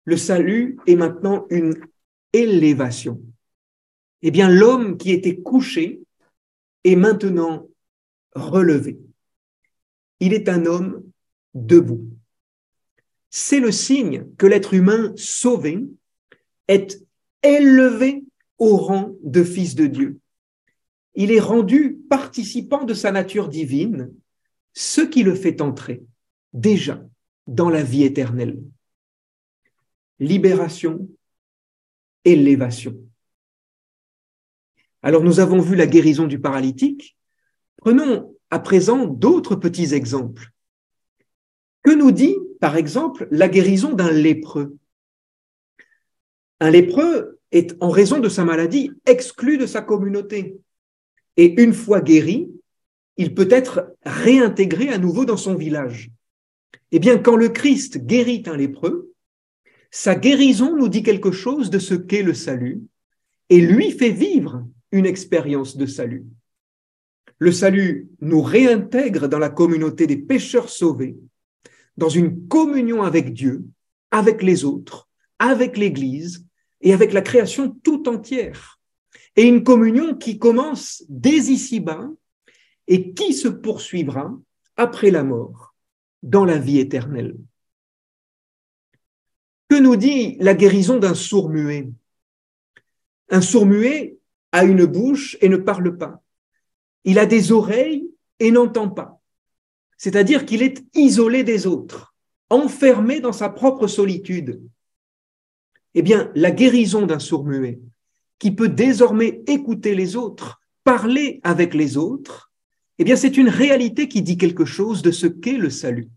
Le 0.07 0.17
salut 0.17 0.79
est 0.87 0.97
maintenant 0.97 1.47
une 1.51 1.75
élévation 2.33 3.21
eh 4.23 4.31
bien 4.31 4.49
l'homme 4.49 4.97
qui 4.97 5.11
était 5.11 5.41
couché 5.41 6.01
est 6.85 6.97
maintenant 6.97 7.69
relevé. 8.35 8.99
Il 10.21 10.33
est 10.33 10.49
un 10.49 10.65
homme 10.65 11.03
debout. 11.55 12.09
C'est 13.31 13.61
le 13.61 13.73
signe 13.73 14.27
que 14.37 14.47
l'être 14.47 14.75
humain 14.75 15.13
sauvé 15.17 15.85
est 16.69 17.03
élevé 17.43 18.22
au 18.63 18.77
rang 18.77 19.17
de 19.25 19.43
fils 19.43 19.75
de 19.75 19.89
Dieu. 19.89 20.21
Il 21.17 21.33
est 21.33 21.41
rendu 21.41 21.99
participant 22.09 22.85
de 22.85 22.95
sa 22.95 23.11
nature 23.11 23.49
divine, 23.49 24.15
ce 24.73 25.01
qui 25.01 25.25
le 25.25 25.35
fait 25.35 25.61
entrer 25.61 26.05
déjà 26.53 27.05
dans 27.49 27.69
la 27.69 27.83
vie 27.83 28.05
éternelle. 28.05 28.63
Libération, 30.21 31.09
élévation. 32.25 32.97
Alors 35.03 35.25
nous 35.25 35.41
avons 35.41 35.61
vu 35.61 35.75
la 35.75 35.89
guérison 35.89 36.29
du 36.29 36.39
paralytique. 36.41 37.19
Prenons 37.79 38.33
à 38.51 38.61
présent 38.61 39.07
d'autres 39.07 39.57
petits 39.57 39.93
exemples. 39.93 40.51
Que 41.83 41.91
nous 41.91 42.13
dit, 42.13 42.39
par 42.61 42.77
exemple, 42.77 43.27
la 43.33 43.49
guérison 43.49 43.93
d'un 43.93 44.13
lépreux? 44.13 44.79
Un 46.61 46.71
lépreux 46.71 47.41
est, 47.53 47.77
en 47.81 47.91
raison 47.91 48.19
de 48.19 48.29
sa 48.29 48.45
maladie, 48.45 48.91
exclu 49.07 49.59
de 49.59 49.67
sa 49.67 49.83
communauté. 49.83 50.57
Et 51.37 51.63
une 51.63 51.73
fois 51.73 52.01
guéri, 52.01 52.51
il 53.17 53.35
peut 53.35 53.49
être 53.51 53.95
réintégré 54.05 54.89
à 54.89 54.99
nouveau 54.99 55.25
dans 55.25 55.37
son 55.37 55.55
village. 55.55 56.11
Eh 56.91 56.99
bien, 56.99 57.19
quand 57.19 57.37
le 57.37 57.49
Christ 57.49 58.05
guérit 58.05 58.43
un 58.47 58.57
lépreux, 58.57 59.13
sa 59.91 60.15
guérison 60.15 60.77
nous 60.77 60.89
dit 60.89 61.03
quelque 61.03 61.33
chose 61.33 61.71
de 61.71 61.79
ce 61.79 61.95
qu'est 61.95 62.23
le 62.23 62.35
salut 62.35 62.83
et 63.51 63.61
lui 63.61 63.93
fait 63.93 64.11
vivre 64.11 64.67
une 64.91 65.07
expérience 65.07 65.77
de 65.77 65.87
salut. 65.87 66.25
Le 67.39 67.53
salut 67.53 68.09
nous 68.21 68.41
réintègre 68.41 69.29
dans 69.29 69.39
la 69.39 69.51
communauté 69.51 70.07
des 70.07 70.17
pécheurs 70.17 70.69
sauvés, 70.69 71.17
dans 71.97 72.09
une 72.09 72.47
communion 72.49 73.03
avec 73.03 73.33
Dieu, 73.33 73.65
avec 74.11 74.43
les 74.43 74.65
autres, 74.65 75.09
avec 75.39 75.77
l'Église 75.77 76.47
et 76.83 76.93
avec 76.93 77.13
la 77.13 77.23
création 77.23 77.71
tout 77.71 78.09
entière. 78.09 78.81
Et 79.37 79.45
une 79.45 79.65
communion 79.65 80.15
qui 80.15 80.39
commence 80.39 81.05
dès 81.09 81.39
ici-bas 81.39 82.11
et 82.87 83.15
qui 83.15 83.33
se 83.33 83.49
poursuivra 83.49 84.37
après 84.77 85.11
la 85.11 85.25
mort 85.25 85.75
dans 86.23 86.45
la 86.45 86.59
vie 86.59 86.79
éternelle. 86.79 87.37
Que 89.69 89.77
nous 89.81 89.97
dit 89.97 90.37
la 90.39 90.55
guérison 90.55 90.99
d'un 90.99 91.15
sourd-muet 91.15 91.89
Un 93.31 93.41
sourd-muet 93.41 94.19
a 94.51 94.65
une 94.65 94.85
bouche 94.85 95.39
et 95.41 95.49
ne 95.49 95.57
parle 95.57 95.97
pas. 95.97 96.23
Il 97.05 97.19
a 97.19 97.27
des 97.27 97.53
oreilles 97.53 98.07
et 98.39 98.51
n'entend 98.51 98.91
pas. 98.91 99.21
C'est-à-dire 99.97 100.45
qu'il 100.45 100.63
est 100.63 100.85
isolé 100.95 101.45
des 101.45 101.67
autres, 101.67 102.15
enfermé 102.51 103.21
dans 103.21 103.33
sa 103.33 103.49
propre 103.49 103.87
solitude. 103.87 104.61
Eh 105.95 106.03
bien, 106.03 106.31
la 106.35 106.51
guérison 106.51 107.07
d'un 107.07 107.19
sourd-muet, 107.19 107.81
qui 108.39 108.51
peut 108.51 108.69
désormais 108.69 109.43
écouter 109.47 109.95
les 109.95 110.17
autres, 110.17 110.61
parler 110.85 111.41
avec 111.45 111.75
les 111.75 111.97
autres, 111.97 112.51
eh 112.99 113.05
bien, 113.05 113.17
c'est 113.17 113.37
une 113.37 113.49
réalité 113.49 114.09
qui 114.09 114.23
dit 114.23 114.37
quelque 114.37 114.65
chose 114.65 115.03
de 115.03 115.11
ce 115.11 115.27
qu'est 115.27 115.59
le 115.59 115.71
salut. 115.71 116.11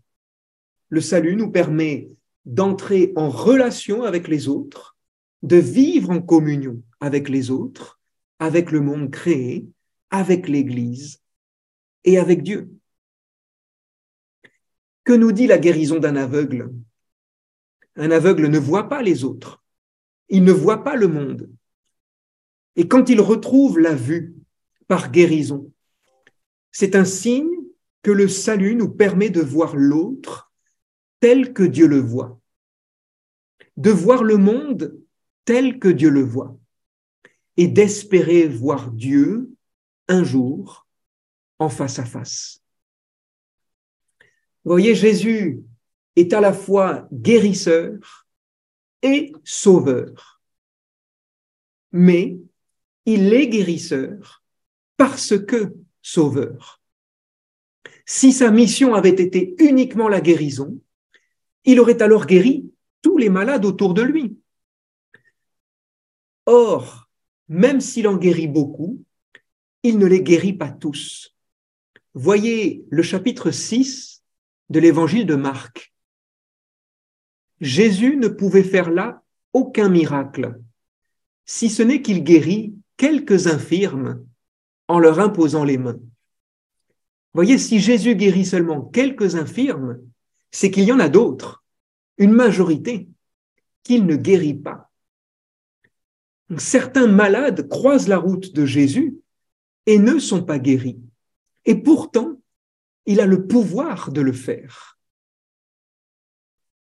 Le 0.88 1.00
salut 1.00 1.36
nous 1.36 1.50
permet 1.50 2.08
d'entrer 2.44 3.12
en 3.16 3.28
relation 3.28 4.04
avec 4.04 4.28
les 4.28 4.48
autres, 4.48 4.96
de 5.42 5.56
vivre 5.56 6.10
en 6.10 6.22
communion 6.22 6.82
avec 7.00 7.28
les 7.28 7.50
autres, 7.50 8.00
avec 8.38 8.70
le 8.70 8.80
monde 8.80 9.10
créé, 9.10 9.66
avec 10.10 10.48
l'Église 10.48 11.20
et 12.04 12.18
avec 12.18 12.42
Dieu. 12.42 12.70
Que 15.04 15.12
nous 15.12 15.32
dit 15.32 15.46
la 15.46 15.58
guérison 15.58 15.98
d'un 15.98 16.16
aveugle? 16.16 16.72
Un 17.96 18.10
aveugle 18.10 18.48
ne 18.48 18.58
voit 18.58 18.88
pas 18.88 19.02
les 19.02 19.24
autres, 19.24 19.62
il 20.28 20.44
ne 20.44 20.52
voit 20.52 20.84
pas 20.84 20.96
le 20.96 21.08
monde. 21.08 21.50
Et 22.76 22.88
quand 22.88 23.08
il 23.08 23.20
retrouve 23.20 23.78
la 23.78 23.94
vue 23.94 24.34
par 24.88 25.10
guérison, 25.10 25.72
c'est 26.72 26.94
un 26.94 27.04
signe 27.04 27.50
que 28.02 28.10
le 28.10 28.28
salut 28.28 28.74
nous 28.74 28.90
permet 28.90 29.30
de 29.30 29.40
voir 29.40 29.76
l'autre 29.76 30.52
tel 31.20 31.52
que 31.52 31.62
Dieu 31.62 31.86
le 31.86 31.98
voit, 31.98 32.38
de 33.76 33.90
voir 33.90 34.22
le 34.22 34.36
monde 34.36 35.00
tel 35.44 35.78
que 35.78 35.88
Dieu 35.88 36.10
le 36.10 36.22
voit, 36.22 36.58
et 37.56 37.68
d'espérer 37.68 38.46
voir 38.46 38.90
Dieu 38.92 39.50
un 40.08 40.22
jour 40.22 40.86
en 41.58 41.68
face 41.68 41.98
à 41.98 42.04
face. 42.04 42.62
Vous 44.64 44.72
voyez, 44.72 44.94
Jésus 44.94 45.62
est 46.16 46.32
à 46.32 46.40
la 46.40 46.52
fois 46.52 47.08
guérisseur 47.12 48.25
sauveur, 49.44 50.40
mais 51.92 52.38
il 53.04 53.32
est 53.32 53.48
guérisseur 53.48 54.42
parce 54.96 55.38
que 55.38 55.74
sauveur. 56.02 56.80
Si 58.04 58.32
sa 58.32 58.50
mission 58.50 58.94
avait 58.94 59.10
été 59.10 59.54
uniquement 59.58 60.08
la 60.08 60.20
guérison, 60.20 60.80
il 61.64 61.80
aurait 61.80 62.02
alors 62.02 62.26
guéri 62.26 62.70
tous 63.02 63.18
les 63.18 63.28
malades 63.28 63.64
autour 63.64 63.94
de 63.94 64.02
lui. 64.02 64.38
Or, 66.46 67.08
même 67.48 67.80
s'il 67.80 68.06
en 68.06 68.16
guérit 68.16 68.46
beaucoup, 68.46 69.02
il 69.82 69.98
ne 69.98 70.06
les 70.06 70.22
guérit 70.22 70.52
pas 70.52 70.70
tous. 70.70 71.34
Voyez 72.14 72.84
le 72.90 73.02
chapitre 73.02 73.50
6 73.50 74.22
de 74.70 74.80
l'évangile 74.80 75.26
de 75.26 75.34
Marc. 75.34 75.92
Jésus 77.60 78.16
ne 78.16 78.28
pouvait 78.28 78.62
faire 78.62 78.90
là 78.90 79.22
aucun 79.52 79.88
miracle, 79.88 80.60
si 81.44 81.70
ce 81.70 81.82
n'est 81.82 82.02
qu'il 82.02 82.22
guérit 82.22 82.74
quelques 82.96 83.46
infirmes 83.46 84.24
en 84.88 84.98
leur 84.98 85.20
imposant 85.20 85.64
les 85.64 85.78
mains. 85.78 85.98
Voyez, 87.34 87.58
si 87.58 87.80
Jésus 87.80 88.14
guérit 88.14 88.46
seulement 88.46 88.82
quelques 88.82 89.36
infirmes, 89.36 89.98
c'est 90.50 90.70
qu'il 90.70 90.84
y 90.84 90.92
en 90.92 91.00
a 91.00 91.08
d'autres, 91.08 91.64
une 92.18 92.32
majorité, 92.32 93.08
qu'il 93.82 94.06
ne 94.06 94.16
guérit 94.16 94.54
pas. 94.54 94.90
Certains 96.58 97.06
malades 97.06 97.68
croisent 97.68 98.08
la 98.08 98.18
route 98.18 98.54
de 98.54 98.64
Jésus 98.64 99.18
et 99.86 99.98
ne 99.98 100.18
sont 100.18 100.44
pas 100.44 100.58
guéris. 100.58 101.00
Et 101.64 101.74
pourtant, 101.74 102.40
il 103.04 103.20
a 103.20 103.26
le 103.26 103.46
pouvoir 103.46 104.12
de 104.12 104.20
le 104.20 104.32
faire. 104.32 104.95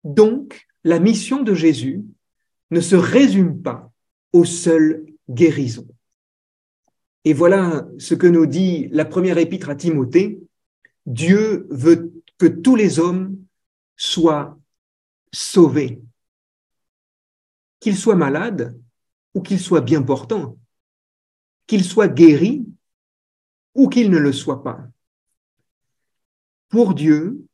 Donc, 0.04 0.68
la 0.84 1.00
mission 1.00 1.44
de 1.44 1.54
Jésus 1.54 2.04
ne 2.72 2.82
se 2.82 2.96
résume 2.96 3.62
pas 3.62 3.92
aux 4.34 4.46
seules 4.46 5.06
guérisons. 5.30 5.88
Et 7.26 7.34
voilà 7.34 7.88
ce 7.98 8.16
que 8.16 8.28
nous 8.28 8.46
dit 8.46 8.88
la 8.92 9.06
première 9.06 9.38
épître 9.38 9.70
à 9.70 9.76
Timothée. 9.76 10.40
Dieu 11.06 11.68
veut 11.70 12.14
que 12.38 12.46
tous 12.46 12.76
les 12.76 13.00
hommes 13.00 13.38
soient 13.98 14.58
sauvés, 15.32 16.02
qu'ils 17.80 17.98
soient 17.98 18.16
malades 18.16 18.80
ou 19.34 19.42
qu'ils 19.42 19.60
soient 19.60 19.82
bien 19.82 20.02
portants, 20.02 20.58
qu'ils 21.68 21.84
soient 21.84 22.08
guéris 22.08 22.66
ou 23.76 23.90
qu'ils 23.90 24.10
ne 24.10 24.18
le 24.18 24.32
soient 24.32 24.64
pas. 24.64 24.88
Pour 26.70 26.94
Dieu, 26.94 27.46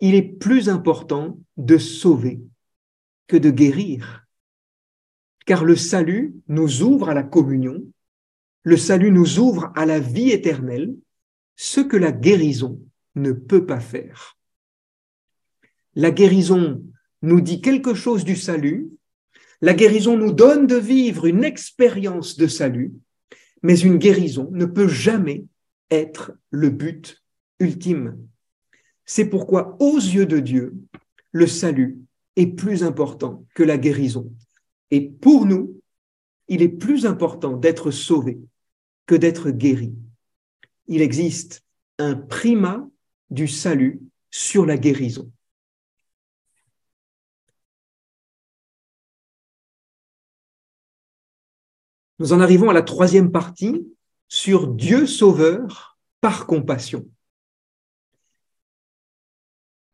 il 0.00 0.14
est 0.14 0.22
plus 0.22 0.68
important 0.68 1.38
de 1.56 1.78
sauver 1.78 2.40
que 3.26 3.36
de 3.36 3.50
guérir, 3.50 4.26
car 5.46 5.64
le 5.64 5.76
salut 5.76 6.34
nous 6.48 6.82
ouvre 6.82 7.10
à 7.10 7.14
la 7.14 7.22
communion, 7.22 7.84
le 8.62 8.76
salut 8.76 9.10
nous 9.10 9.38
ouvre 9.38 9.72
à 9.76 9.86
la 9.86 10.00
vie 10.00 10.30
éternelle, 10.30 10.94
ce 11.56 11.80
que 11.80 11.96
la 11.96 12.12
guérison 12.12 12.80
ne 13.14 13.32
peut 13.32 13.66
pas 13.66 13.80
faire. 13.80 14.36
La 15.94 16.10
guérison 16.10 16.82
nous 17.22 17.40
dit 17.40 17.60
quelque 17.60 17.94
chose 17.94 18.24
du 18.24 18.36
salut, 18.36 18.88
la 19.60 19.74
guérison 19.74 20.16
nous 20.16 20.32
donne 20.32 20.66
de 20.66 20.76
vivre 20.76 21.26
une 21.26 21.44
expérience 21.44 22.36
de 22.36 22.46
salut, 22.46 22.92
mais 23.62 23.78
une 23.78 23.98
guérison 23.98 24.48
ne 24.52 24.64
peut 24.64 24.88
jamais 24.88 25.44
être 25.90 26.32
le 26.50 26.70
but 26.70 27.22
ultime. 27.58 28.16
C'est 29.12 29.24
pourquoi, 29.24 29.76
aux 29.80 29.96
yeux 29.96 30.24
de 30.24 30.38
Dieu, 30.38 30.76
le 31.32 31.48
salut 31.48 31.98
est 32.36 32.46
plus 32.46 32.84
important 32.84 33.44
que 33.56 33.64
la 33.64 33.76
guérison. 33.76 34.32
Et 34.92 35.00
pour 35.00 35.46
nous, 35.46 35.82
il 36.46 36.62
est 36.62 36.68
plus 36.68 37.06
important 37.06 37.56
d'être 37.56 37.90
sauvé 37.90 38.38
que 39.06 39.16
d'être 39.16 39.50
guéri. 39.50 39.92
Il 40.86 41.02
existe 41.02 41.64
un 41.98 42.14
primat 42.14 42.88
du 43.30 43.48
salut 43.48 44.00
sur 44.30 44.64
la 44.64 44.78
guérison. 44.78 45.32
Nous 52.20 52.32
en 52.32 52.38
arrivons 52.38 52.70
à 52.70 52.74
la 52.74 52.82
troisième 52.82 53.32
partie 53.32 53.88
sur 54.28 54.68
Dieu 54.68 55.04
sauveur 55.08 55.98
par 56.20 56.46
compassion. 56.46 57.04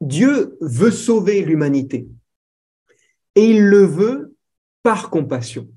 Dieu 0.07 0.57
veut 0.61 0.91
sauver 0.91 1.43
l'humanité 1.43 2.09
et 3.35 3.51
il 3.51 3.63
le 3.63 3.85
veut 3.85 4.37
par 4.83 5.11
compassion. 5.11 5.69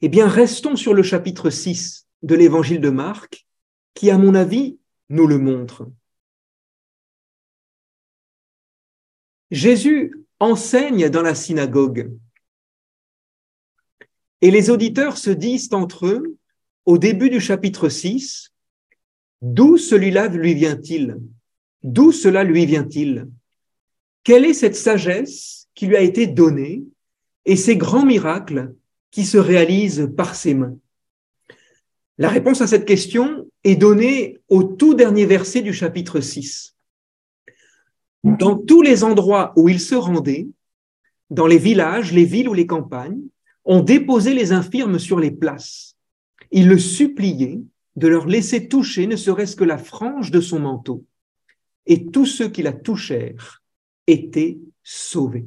Eh 0.00 0.08
bien, 0.08 0.26
restons 0.26 0.76
sur 0.76 0.94
le 0.94 1.02
chapitre 1.02 1.50
6 1.50 2.06
de 2.22 2.34
l'évangile 2.34 2.80
de 2.80 2.90
Marc, 2.90 3.46
qui, 3.94 4.10
à 4.10 4.18
mon 4.18 4.34
avis, 4.34 4.78
nous 5.10 5.26
le 5.26 5.38
montre. 5.38 5.86
Jésus 9.50 10.24
enseigne 10.40 11.10
dans 11.10 11.22
la 11.22 11.34
synagogue 11.34 12.10
et 14.40 14.50
les 14.50 14.70
auditeurs 14.70 15.18
se 15.18 15.30
disent 15.30 15.72
entre 15.72 16.06
eux, 16.06 16.36
au 16.86 16.98
début 16.98 17.30
du 17.30 17.40
chapitre 17.40 17.88
6, 17.88 18.52
d'où 19.42 19.76
celui-là 19.76 20.28
lui 20.28 20.54
vient-il? 20.54 21.18
D'où 21.82 22.12
cela 22.12 22.44
lui 22.44 22.66
vient-il? 22.66 23.28
Quelle 24.24 24.44
est 24.44 24.54
cette 24.54 24.76
sagesse 24.76 25.68
qui 25.74 25.86
lui 25.86 25.96
a 25.96 26.00
été 26.00 26.26
donnée 26.26 26.84
et 27.44 27.56
ces 27.56 27.76
grands 27.76 28.06
miracles 28.06 28.74
qui 29.10 29.24
se 29.24 29.38
réalisent 29.38 30.10
par 30.16 30.34
ses 30.34 30.54
mains? 30.54 30.76
La 32.18 32.28
réponse 32.28 32.60
à 32.60 32.66
cette 32.66 32.84
question 32.84 33.48
est 33.64 33.74
donnée 33.74 34.38
au 34.48 34.62
tout 34.62 34.94
dernier 34.94 35.26
verset 35.26 35.62
du 35.62 35.72
chapitre 35.72 36.20
6. 36.20 36.76
Dans 38.22 38.56
tous 38.56 38.82
les 38.82 39.02
endroits 39.02 39.52
où 39.56 39.68
il 39.68 39.80
se 39.80 39.96
rendait, 39.96 40.46
dans 41.30 41.46
les 41.46 41.58
villages, 41.58 42.12
les 42.12 42.24
villes 42.24 42.48
ou 42.48 42.54
les 42.54 42.66
campagnes, 42.66 43.22
on 43.64 43.80
déposait 43.80 44.34
les 44.34 44.52
infirmes 44.52 44.98
sur 44.98 45.18
les 45.18 45.30
places. 45.30 45.96
Il 46.50 46.68
le 46.68 46.78
suppliait 46.78 47.60
de 47.96 48.08
leur 48.08 48.26
laisser 48.26 48.68
toucher 48.68 49.06
ne 49.06 49.16
serait-ce 49.16 49.56
que 49.56 49.64
la 49.64 49.78
frange 49.78 50.30
de 50.30 50.40
son 50.40 50.60
manteau. 50.60 51.04
Et 51.86 52.06
tous 52.06 52.26
ceux 52.26 52.48
qui 52.48 52.62
la 52.62 52.72
touchèrent 52.72 53.62
étaient 54.06 54.58
sauvés. 54.82 55.46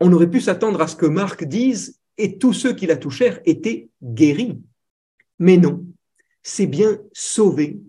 On 0.00 0.12
aurait 0.12 0.30
pu 0.30 0.40
s'attendre 0.40 0.80
à 0.80 0.88
ce 0.88 0.96
que 0.96 1.06
Marc 1.06 1.44
dise 1.44 1.98
et 2.16 2.38
tous 2.38 2.52
ceux 2.52 2.74
qui 2.74 2.86
la 2.86 2.96
touchèrent 2.96 3.40
étaient 3.44 3.88
guéris. 4.02 4.60
Mais 5.38 5.56
non, 5.56 5.86
c'est 6.42 6.66
bien 6.66 6.98
sauvé 7.12 7.80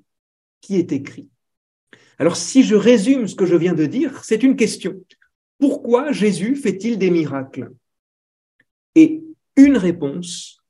qui 0.62 0.76
est 0.76 0.92
écrit. 0.92 1.30
Alors 2.18 2.36
si 2.36 2.64
je 2.64 2.76
résume 2.76 3.28
ce 3.28 3.36
que 3.36 3.46
je 3.46 3.56
viens 3.56 3.74
de 3.74 3.86
dire, 3.86 4.24
c'est 4.24 4.44
une 4.44 4.56
question. 4.56 5.04
Pourquoi 5.58 6.12
Jésus 6.12 6.56
fait-il 6.56 6.98
des 6.98 7.12
miracles? 7.12 7.72
Et 8.96 9.24
une 9.56 9.78
réponse, 9.78 10.62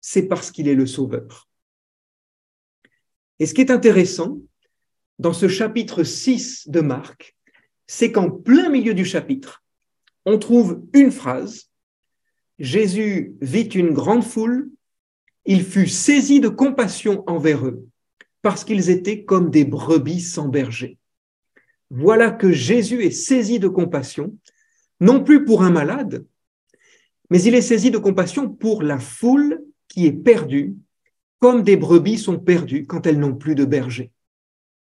c'est 0.00 0.28
parce 0.28 0.50
qu'il 0.50 0.68
est 0.68 0.74
le 0.74 0.86
Sauveur. 0.86 1.48
Et 3.38 3.46
ce 3.46 3.54
qui 3.54 3.60
est 3.60 3.70
intéressant 3.70 4.38
dans 5.22 5.32
ce 5.32 5.46
chapitre 5.46 6.02
6 6.02 6.68
de 6.68 6.80
Marc, 6.80 7.36
c'est 7.86 8.10
qu'en 8.10 8.28
plein 8.28 8.68
milieu 8.68 8.92
du 8.92 9.04
chapitre, 9.04 9.62
on 10.26 10.36
trouve 10.36 10.82
une 10.94 11.12
phrase. 11.12 11.70
Jésus 12.58 13.36
vit 13.40 13.68
une 13.68 13.92
grande 13.92 14.24
foule, 14.24 14.68
il 15.46 15.62
fut 15.62 15.86
saisi 15.86 16.40
de 16.40 16.48
compassion 16.48 17.22
envers 17.28 17.64
eux, 17.64 17.86
parce 18.42 18.64
qu'ils 18.64 18.90
étaient 18.90 19.22
comme 19.22 19.48
des 19.48 19.64
brebis 19.64 20.20
sans 20.20 20.48
berger. 20.48 20.98
Voilà 21.90 22.32
que 22.32 22.50
Jésus 22.50 23.04
est 23.04 23.12
saisi 23.12 23.60
de 23.60 23.68
compassion, 23.68 24.36
non 24.98 25.22
plus 25.22 25.44
pour 25.44 25.62
un 25.62 25.70
malade, 25.70 26.26
mais 27.30 27.40
il 27.40 27.54
est 27.54 27.62
saisi 27.62 27.92
de 27.92 27.98
compassion 27.98 28.48
pour 28.48 28.82
la 28.82 28.98
foule 28.98 29.62
qui 29.86 30.04
est 30.04 30.12
perdue, 30.12 30.74
comme 31.38 31.62
des 31.62 31.76
brebis 31.76 32.18
sont 32.18 32.40
perdues 32.40 32.86
quand 32.86 33.06
elles 33.06 33.20
n'ont 33.20 33.36
plus 33.36 33.54
de 33.54 33.64
berger. 33.64 34.10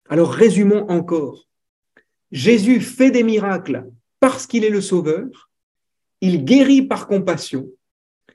Alors 0.08 0.32
résumons 0.32 0.88
encore. 0.88 1.46
Jésus 2.30 2.80
fait 2.80 3.10
des 3.10 3.22
miracles 3.22 3.88
parce 4.20 4.46
qu'il 4.46 4.64
est 4.64 4.70
le 4.70 4.80
Sauveur, 4.80 5.50
il 6.20 6.44
guérit 6.44 6.82
par 6.82 7.06
compassion, 7.06 7.68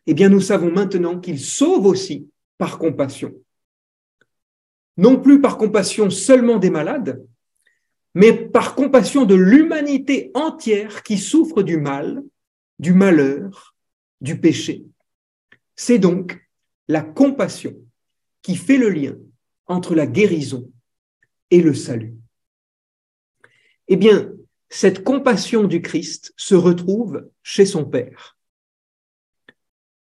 eh 0.06 0.14
bien 0.14 0.30
nous 0.30 0.42
savons 0.42 0.72
maintenant 0.72 1.20
qu'il 1.20 1.40
sauve 1.40 1.86
aussi 1.86 2.30
par 2.58 2.78
compassion. 2.78 3.34
Non 4.98 5.20
plus 5.20 5.42
par 5.42 5.58
compassion 5.58 6.10
seulement 6.10 6.58
des 6.58 6.70
malades, 6.70 7.26
mais 8.14 8.34
par 8.34 8.76
compassion 8.76 9.26
de 9.26 9.36
l'humanité 9.36 10.32
entière 10.34 11.04
qui 11.04 11.18
souffre 11.18 11.64
du 11.64 11.78
mal, 11.78 12.22
du 12.80 12.94
malheur, 12.94 13.76
du 14.20 14.40
péché. 14.40 14.84
C'est 15.76 16.00
donc 16.00 16.46
la 16.88 17.02
compassion 17.02 17.74
qui 18.42 18.56
fait 18.56 18.78
le 18.78 18.90
lien 18.90 19.16
entre 19.68 19.96
la 19.96 20.06
guérison 20.06 20.70
et 21.52 21.62
le 21.62 21.74
salut. 21.74 22.16
Eh 23.88 23.98
bien, 23.98 24.32
cette 24.70 25.04
compassion 25.04 25.66
du 25.66 25.82
Christ 25.82 26.34
se 26.38 26.56
retrouve 26.56 27.30
chez 27.44 27.66
son 27.66 27.86
Père. 27.86 28.38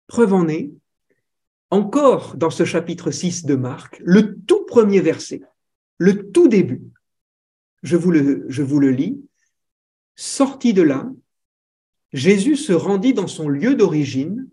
Preuve 0.07 0.33
en 0.33 0.47
est, 0.47 0.71
encore 1.69 2.35
dans 2.35 2.49
ce 2.49 2.65
chapitre 2.65 3.11
6 3.11 3.45
de 3.45 3.55
Marc, 3.55 4.01
le 4.03 4.37
tout 4.39 4.65
premier 4.65 5.01
verset, 5.01 5.41
le 5.97 6.31
tout 6.31 6.47
début, 6.47 6.81
je 7.83 7.95
vous 7.95 8.11
le, 8.11 8.91
lis. 8.91 9.21
Sorti 10.15 10.73
de 10.73 10.81
là, 10.81 11.09
Jésus 12.13 12.55
se 12.55 12.73
rendit 12.73 13.13
dans 13.13 13.27
son 13.27 13.49
lieu 13.49 13.75
d'origine 13.75 14.49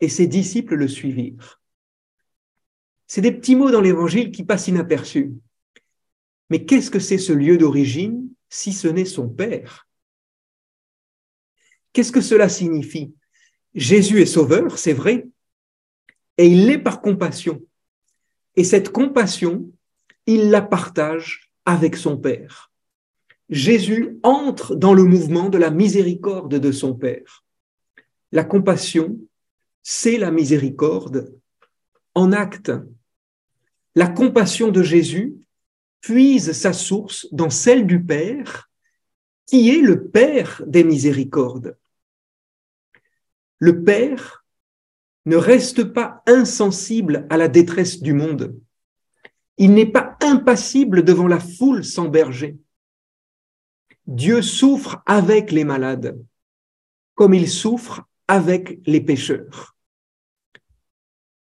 et 0.00 0.08
ses 0.08 0.26
disciples 0.26 0.74
le 0.74 0.88
suivirent. 0.88 1.60
C'est 3.06 3.20
des 3.20 3.32
petits 3.32 3.56
mots 3.56 3.70
dans 3.70 3.80
l'évangile 3.80 4.30
qui 4.30 4.44
passent 4.44 4.68
inaperçus. 4.68 5.32
Mais 6.50 6.64
qu'est-ce 6.64 6.90
que 6.90 6.98
c'est 6.98 7.18
ce 7.18 7.32
lieu 7.32 7.56
d'origine 7.56 8.28
si 8.48 8.72
ce 8.72 8.88
n'est 8.88 9.04
son 9.04 9.28
Père? 9.28 9.88
Qu'est-ce 11.92 12.12
que 12.12 12.20
cela 12.20 12.48
signifie? 12.48 13.14
Jésus 13.74 14.20
est 14.20 14.26
sauveur, 14.26 14.78
c'est 14.78 14.92
vrai, 14.92 15.28
et 16.36 16.46
il 16.46 16.66
l'est 16.66 16.78
par 16.78 17.00
compassion. 17.00 17.62
Et 18.56 18.64
cette 18.64 18.90
compassion, 18.90 19.70
il 20.26 20.50
la 20.50 20.62
partage 20.62 21.52
avec 21.64 21.96
son 21.96 22.16
Père. 22.16 22.72
Jésus 23.48 24.18
entre 24.22 24.74
dans 24.74 24.94
le 24.94 25.04
mouvement 25.04 25.48
de 25.48 25.58
la 25.58 25.70
miséricorde 25.70 26.56
de 26.56 26.72
son 26.72 26.94
Père. 26.94 27.44
La 28.32 28.44
compassion, 28.44 29.18
c'est 29.82 30.18
la 30.18 30.30
miséricorde 30.30 31.34
en 32.14 32.32
acte. 32.32 32.72
La 33.94 34.08
compassion 34.08 34.70
de 34.70 34.82
Jésus 34.82 35.34
puise 36.00 36.52
sa 36.52 36.72
source 36.72 37.26
dans 37.32 37.50
celle 37.50 37.86
du 37.86 38.02
Père, 38.02 38.70
qui 39.46 39.70
est 39.70 39.82
le 39.82 40.08
Père 40.08 40.62
des 40.66 40.84
miséricordes. 40.84 41.76
Le 43.58 43.82
Père 43.82 44.44
ne 45.26 45.36
reste 45.36 45.84
pas 45.84 46.22
insensible 46.26 47.26
à 47.30 47.36
la 47.36 47.48
détresse 47.48 48.00
du 48.00 48.12
monde. 48.12 48.58
Il 49.58 49.74
n'est 49.74 49.90
pas 49.90 50.16
impassible 50.22 51.04
devant 51.04 51.28
la 51.28 51.40
foule 51.40 51.84
sans 51.84 52.08
berger. 52.08 52.58
Dieu 54.06 54.42
souffre 54.42 55.02
avec 55.06 55.52
les 55.52 55.64
malades, 55.64 56.18
comme 57.14 57.34
il 57.34 57.48
souffre 57.48 58.02
avec 58.26 58.80
les 58.86 59.00
pécheurs. 59.00 59.76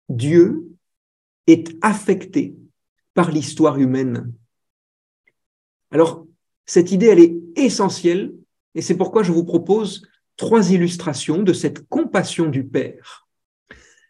Dieu 0.09 0.69
est 1.47 1.77
affecté 1.83 2.57
par 3.15 3.31
l'histoire 3.31 3.79
humaine. 3.79 4.33
Alors, 5.91 6.27
cette 6.67 6.93
idée, 6.93 7.07
elle 7.07 7.21
est 7.21 7.37
essentielle, 7.57 8.33
et 8.75 8.83
c'est 8.83 8.97
pourquoi 8.97 9.23
je 9.23 9.33
vous 9.33 9.45
propose 9.45 10.07
trois 10.37 10.71
illustrations 10.71 11.43
de 11.43 11.53
cette 11.53 11.89
compassion 11.89 12.47
du 12.47 12.65
Père. 12.65 13.27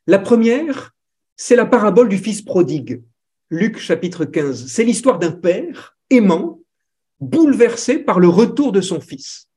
La 0.07 0.19
première, 0.19 0.93
c'est 1.37 1.57
la 1.57 1.67
parabole 1.67 2.09
du 2.09 2.19
Fils 2.19 2.43
prodigue. 2.43 3.03
Luc 3.51 3.79
chapitre 3.79 4.25
15. 4.25 4.67
C'est 4.67 4.85
l'histoire 4.85 5.19
d'un 5.19 5.33
père 5.33 5.97
aimant, 6.11 6.61
bouleversé 7.19 7.99
par 7.99 8.21
le 8.21 8.29
retour 8.29 8.73
de 8.73 8.81
son 8.81 9.01
fils. 9.01 9.49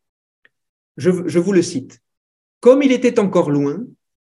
Je, 0.98 1.10
vous 1.10 1.54
le 1.54 1.62
cite. 1.62 2.02
Comme 2.60 2.84
il 2.84 2.92
était 2.92 3.20
encore 3.20 3.52
loin, 3.52 3.84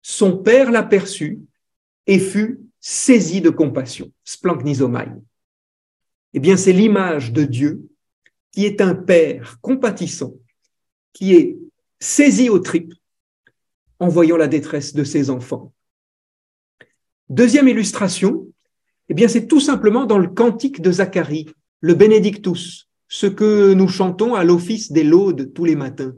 son 0.03 0.37
père 0.37 0.71
l'aperçut 0.71 1.41
et 2.07 2.19
fut 2.19 2.61
saisi 2.81 3.41
de 3.41 3.51
compassion. 3.51 4.11
Splanknizomai. 4.25 5.09
Eh 6.37 6.39
bien, 6.39 6.59
c'est 6.59 6.75
l'image 6.75 7.33
de 7.33 7.45
Dieu 7.45 7.89
qui 8.53 8.67
est 8.67 8.83
un 8.83 8.95
père 8.95 9.59
compatissant, 9.63 10.35
qui 11.15 11.33
est 11.35 11.57
saisi 11.99 12.51
aux 12.51 12.59
tripes 12.59 12.93
en 14.01 14.09
voyant 14.09 14.37
la 14.37 14.47
détresse 14.47 14.93
de 14.93 15.03
ses 15.03 15.31
enfants. 15.31 15.73
Deuxième 17.31 17.69
illustration, 17.69 18.47
eh 19.09 19.15
bien, 19.15 19.29
c'est 19.29 19.47
tout 19.47 19.61
simplement 19.61 20.05
dans 20.05 20.19
le 20.19 20.29
cantique 20.29 20.83
de 20.83 20.93
Zacharie, 20.93 21.49
le 21.81 21.95
Benedictus, 21.95 22.91
ce 23.09 23.27
que 23.27 23.73
nous 23.73 23.89
chantons 23.89 24.35
à 24.35 24.45
l'office 24.45 24.93
des 24.93 25.05
laudes 25.05 25.55
tous 25.55 25.65
les 25.65 25.75
matins. 25.75 26.15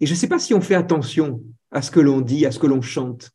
Et 0.00 0.06
je 0.06 0.12
ne 0.12 0.18
sais 0.18 0.28
pas 0.28 0.38
si 0.38 0.52
on 0.52 0.60
fait 0.60 0.74
attention 0.74 1.42
à 1.70 1.80
ce 1.80 1.90
que 1.90 2.00
l'on 2.00 2.20
dit, 2.20 2.44
à 2.44 2.50
ce 2.50 2.58
que 2.58 2.66
l'on 2.66 2.82
chante. 2.82 3.30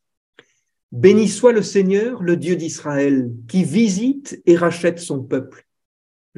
Béni 0.92 1.28
soit 1.28 1.52
le 1.52 1.64
Seigneur, 1.64 2.22
le 2.22 2.38
Dieu 2.38 2.56
d'Israël, 2.56 3.32
qui 3.48 3.64
visite 3.64 4.40
et 4.46 4.56
rachète 4.56 5.00
son 5.00 5.24
peuple. 5.24 5.66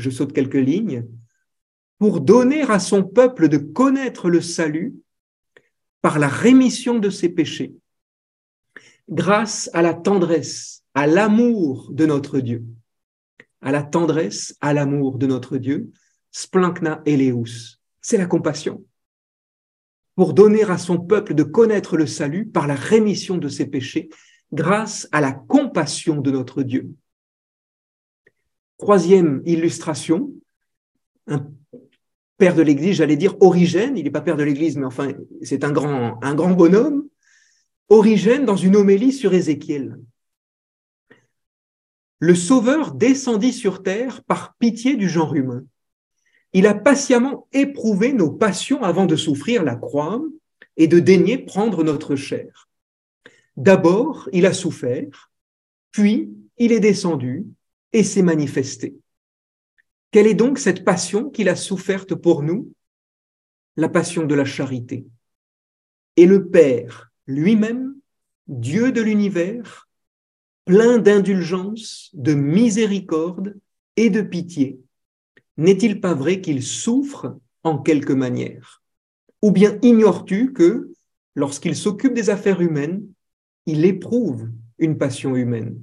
Je 0.02 0.10
saute 0.10 0.34
quelques 0.34 0.56
lignes. 0.56 1.06
Pour 2.00 2.22
donner 2.22 2.64
à 2.64 2.80
son 2.80 3.04
peuple 3.04 3.48
de 3.48 3.58
connaître 3.58 4.30
le 4.30 4.42
salut 4.42 4.96
par 6.02 6.18
la 6.18 6.28
rémission 6.28 6.98
de 6.98 7.12
ses 7.12 7.30
péchés, 7.30 7.76
grâce 9.08 9.70
à 9.74 9.84
la 9.84 9.94
tendresse 9.94 10.84
à 10.96 11.06
l'amour 11.06 11.92
de 11.92 12.08
notre 12.08 12.40
Dieu, 12.40 12.66
à 13.62 13.72
la 13.72 13.84
tendresse, 13.84 14.58
à 14.62 14.74
l'amour 14.74 15.20
de 15.20 15.28
notre 15.28 15.58
Dieu, 15.58 15.92
splankna 16.32 17.04
eleus, 17.06 17.80
c'est 18.02 18.18
la 18.18 18.26
compassion, 18.26 18.84
pour 20.16 20.34
donner 20.34 20.64
à 20.64 20.80
son 20.80 20.98
peuple 20.98 21.36
de 21.36 21.44
connaître 21.44 21.98
le 21.98 22.08
salut 22.08 22.48
par 22.48 22.66
la 22.66 22.76
rémission 22.76 23.38
de 23.38 23.48
ses 23.48 23.68
péchés, 23.68 24.10
grâce 24.52 25.08
à 25.12 25.22
la 25.22 25.34
compassion 25.34 26.20
de 26.20 26.32
notre 26.32 26.64
Dieu. 26.64 26.90
Troisième 28.82 29.42
illustration, 29.46 30.34
un 31.28 31.48
père 32.38 32.56
de 32.56 32.62
l'Église, 32.62 32.98
j'allais 32.98 33.16
dire 33.16 33.38
Origène, 33.40 33.98
il 33.98 34.04
n'est 34.04 34.12
pas 34.12 34.22
père 34.22 34.38
de 34.38 34.44
l'Église, 34.44 34.76
mais 34.76 34.86
enfin, 34.86 35.14
c'est 35.42 35.64
un 35.64 35.72
grand, 35.72 36.20
bonhomme, 36.56 37.08
Origène 37.90 38.44
dans 38.46 38.58
une 38.58 38.76
homélie 38.76 39.14
sur 39.14 39.34
Ézéchiel 39.34 39.98
le 42.22 42.36
Sauveur 42.36 42.94
descendit 42.94 43.52
sur 43.52 43.82
terre 43.82 44.24
par 44.24 44.54
pitié 44.60 44.96
du 44.96 45.10
genre 45.10 45.34
humain. 45.36 45.66
il 46.54 46.68
a 46.68 46.76
patiemment 46.76 47.48
éprouvé 47.52 48.14
nos 48.14 48.30
passions 48.30 48.84
avant 48.84 49.08
de 49.08 49.16
souffrir 49.16 49.64
la 49.64 49.76
croix 49.76 50.22
et 50.78 50.88
de 50.88 51.00
daigner 51.00 51.40
prendre 51.40 51.84
notre 51.84 52.16
chair. 52.16 52.70
D'abord, 53.58 54.30
il 54.34 54.46
a 54.46 54.54
souffert, 54.54 55.32
puis 55.92 56.32
il 56.58 56.72
est 56.72 56.80
descendu 56.80 57.46
et 57.94 58.04
s'est 58.04 58.22
manifesté. 58.22 58.96
Quelle 60.12 60.28
est 60.28 60.34
donc 60.34 60.60
cette 60.60 60.84
passion 60.84 61.30
qu'il 61.30 61.50
a 61.50 61.56
soufferte 61.56 62.16
pour 62.16 62.44
nous? 62.44 62.72
La 63.78 63.90
passion 63.90 64.26
de 64.26 64.36
la 64.36 64.46
charité. 64.46 65.06
Et 66.18 66.26
le 66.26 66.50
Père 66.50 67.12
lui-même, 67.28 67.96
Dieu 68.48 68.92
de 68.92 69.02
l'univers, 69.02 69.88
plein 70.66 70.98
d'indulgence, 70.98 72.10
de 72.14 72.34
miséricorde 72.34 73.58
et 73.96 74.10
de 74.10 74.22
pitié, 74.22 74.80
n'est-il 75.58 76.02
pas 76.02 76.14
vrai 76.14 76.42
qu'il 76.42 76.64
souffre 76.64 77.38
en 77.64 77.78
quelque 77.78 78.14
manière? 78.14 78.82
Ou 79.42 79.52
bien 79.52 79.78
ignores-tu 79.82 80.54
que, 80.54 80.92
lorsqu'il 81.36 81.76
s'occupe 81.76 82.14
des 82.14 82.30
affaires 82.30 82.62
humaines, 82.62 83.08
il 83.66 83.86
éprouve 83.86 84.50
une 84.80 84.98
passion 84.98 85.36
humaine? 85.36 85.82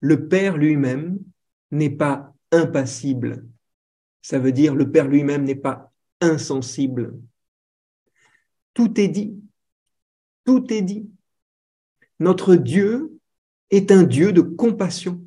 Le 0.00 0.28
Père 0.28 0.56
lui-même 0.56 1.18
n'est 1.70 1.90
pas 1.90 2.34
impassible. 2.52 3.46
Ça 4.22 4.38
veut 4.38 4.52
dire 4.52 4.74
le 4.74 4.90
Père 4.90 5.08
lui-même 5.08 5.44
n'est 5.44 5.54
pas 5.54 5.92
insensible. 6.20 7.18
Tout 8.74 9.00
est 9.00 9.08
dit. 9.08 9.34
Tout 10.44 10.72
est 10.72 10.82
dit. 10.82 11.08
Notre 12.20 12.56
Dieu 12.56 13.18
est 13.70 13.90
un 13.90 14.02
Dieu 14.02 14.32
de 14.32 14.40
compassion. 14.40 15.22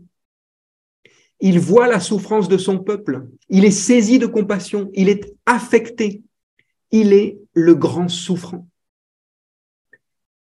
Il 1.40 1.60
voit 1.60 1.88
la 1.88 2.00
souffrance 2.00 2.50
de 2.50 2.58
son 2.58 2.80
peuple. 2.80 3.28
Il 3.48 3.64
est 3.66 3.72
saisi 3.72 4.20
de 4.20 4.26
compassion. 4.26 4.90
Il 4.94 5.10
est 5.10 5.34
affecté. 5.46 6.24
Il 6.92 7.14
est 7.14 7.40
le 7.54 7.76
grand 7.76 8.08
souffrant. 8.08 8.68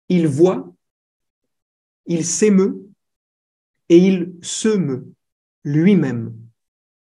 Il 0.08 0.26
voit, 0.26 0.70
il 2.06 2.26
s'émeut 2.26 2.91
et 3.92 3.98
il 3.98 4.38
se 4.40 4.70
meut 4.70 5.06
lui-même 5.64 6.34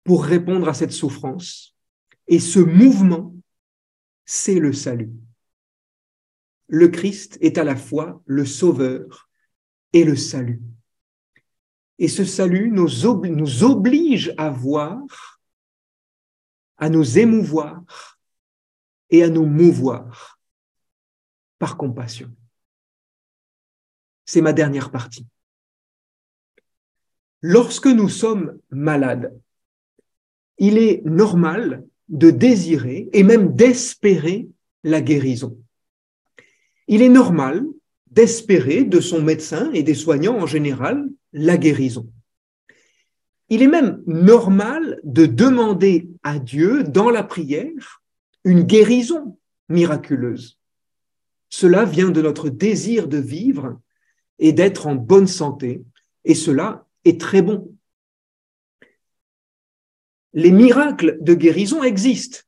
pour 0.03 0.25
répondre 0.25 0.67
à 0.67 0.73
cette 0.73 0.91
souffrance. 0.91 1.77
Et 2.25 2.39
ce 2.39 2.57
mouvement, 2.57 3.35
c'est 4.25 4.57
le 4.57 4.73
salut. 4.73 5.11
Le 6.67 6.87
Christ 6.87 7.37
est 7.41 7.59
à 7.59 7.63
la 7.63 7.75
fois 7.75 8.23
le 8.25 8.43
sauveur 8.43 9.29
et 9.93 10.03
le 10.03 10.15
salut. 10.15 10.63
Et 11.99 12.07
ce 12.07 12.25
salut 12.25 12.71
nous, 12.71 13.05
oblige 13.05 14.33
à 14.39 14.49
voir, 14.49 14.99
à 16.77 16.89
nous 16.89 17.19
émouvoir 17.19 18.17
et 19.11 19.21
à 19.21 19.29
nous 19.29 19.45
mouvoir 19.45 20.39
par 21.59 21.77
compassion. 21.77 22.35
C'est 24.25 24.41
ma 24.41 24.53
dernière 24.53 24.89
partie. 24.89 25.27
Lorsque 27.41 27.87
nous 27.87 28.09
sommes 28.09 28.57
malades, 28.69 29.33
il 30.57 30.77
est 30.77 31.01
normal 31.05 31.85
de 32.09 32.31
désirer 32.31 33.09
et 33.13 33.23
même 33.23 33.55
d'espérer 33.55 34.49
la 34.83 35.01
guérison. 35.01 35.57
Il 36.87 37.01
est 37.01 37.09
normal 37.09 37.65
d'espérer 38.11 38.83
de 38.83 38.99
son 38.99 39.21
médecin 39.21 39.71
et 39.73 39.83
des 39.83 39.93
soignants 39.93 40.39
en 40.39 40.47
général 40.47 41.07
la 41.31 41.57
guérison. 41.57 42.09
Il 43.49 43.61
est 43.61 43.67
même 43.67 44.03
normal 44.05 44.99
de 45.03 45.25
demander 45.25 46.09
à 46.23 46.39
Dieu 46.39 46.83
dans 46.83 47.09
la 47.09 47.23
prière 47.23 48.03
une 48.43 48.63
guérison 48.63 49.37
miraculeuse. 49.69 50.59
Cela 51.49 51.85
vient 51.85 52.09
de 52.09 52.21
notre 52.21 52.49
désir 52.49 53.07
de 53.07 53.17
vivre 53.17 53.79
et 54.39 54.53
d'être 54.53 54.87
en 54.87 54.95
bonne 54.95 55.27
santé, 55.27 55.83
et 56.25 56.35
cela 56.35 56.87
est 57.05 57.19
très 57.19 57.41
bon. 57.41 57.75
Les 60.33 60.51
miracles 60.51 61.17
de 61.21 61.33
guérison 61.33 61.83
existent 61.83 62.39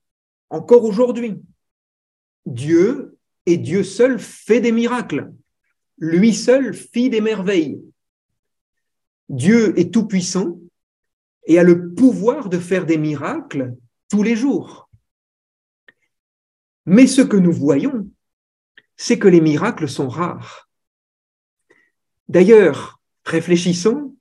encore 0.49 0.83
aujourd'hui. 0.83 1.41
Dieu 2.45 3.17
et 3.45 3.57
Dieu 3.57 3.83
seul 3.83 4.19
fait 4.19 4.59
des 4.59 4.71
miracles. 4.71 5.31
Lui 5.97 6.33
seul 6.33 6.73
fit 6.73 7.09
des 7.09 7.21
merveilles. 7.21 7.81
Dieu 9.29 9.77
est 9.79 9.93
tout-puissant 9.93 10.59
et 11.45 11.57
a 11.57 11.63
le 11.63 11.93
pouvoir 11.93 12.49
de 12.49 12.59
faire 12.59 12.85
des 12.85 12.97
miracles 12.97 13.73
tous 14.09 14.23
les 14.23 14.35
jours. 14.35 14.89
Mais 16.85 17.07
ce 17.07 17.21
que 17.21 17.37
nous 17.37 17.53
voyons, 17.53 18.09
c'est 18.97 19.19
que 19.19 19.27
les 19.27 19.41
miracles 19.41 19.87
sont 19.87 20.09
rares. 20.09 20.69
D'ailleurs, 22.27 23.01
réfléchissons, 23.25 24.15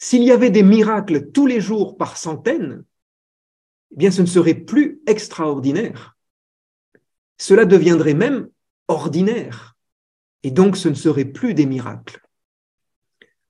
s'il 0.00 0.24
y 0.24 0.32
avait 0.32 0.50
des 0.50 0.64
miracles 0.64 1.30
tous 1.30 1.46
les 1.46 1.60
jours 1.60 1.96
par 1.96 2.16
centaines, 2.16 2.82
eh 3.92 3.96
bien 3.96 4.10
ce 4.10 4.22
ne 4.22 4.26
serait 4.26 4.54
plus 4.54 5.00
extraordinaire. 5.06 6.16
Cela 7.38 7.66
deviendrait 7.66 8.14
même 8.14 8.48
ordinaire, 8.88 9.76
et 10.42 10.50
donc 10.50 10.76
ce 10.76 10.88
ne 10.88 10.94
serait 10.94 11.26
plus 11.26 11.54
des 11.54 11.66
miracles 11.66 12.20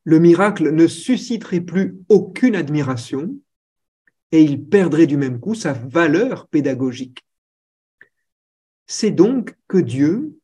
le 0.04 0.18
miracle 0.18 0.72
ne 0.72 0.86
susciterait 0.86 1.60
plus 1.60 1.98
aucune 2.08 2.56
admiration 2.56 3.36
et 4.32 4.42
il 4.42 4.64
perdrait 4.64 5.06
du 5.06 5.16
même 5.16 5.40
coup 5.40 5.54
sa 5.54 5.72
valeur 5.72 6.48
pédagogique. 6.48 7.24
C'est 8.86 9.10
donc 9.10 9.56
que 9.68 9.78
Dieu 9.78 10.38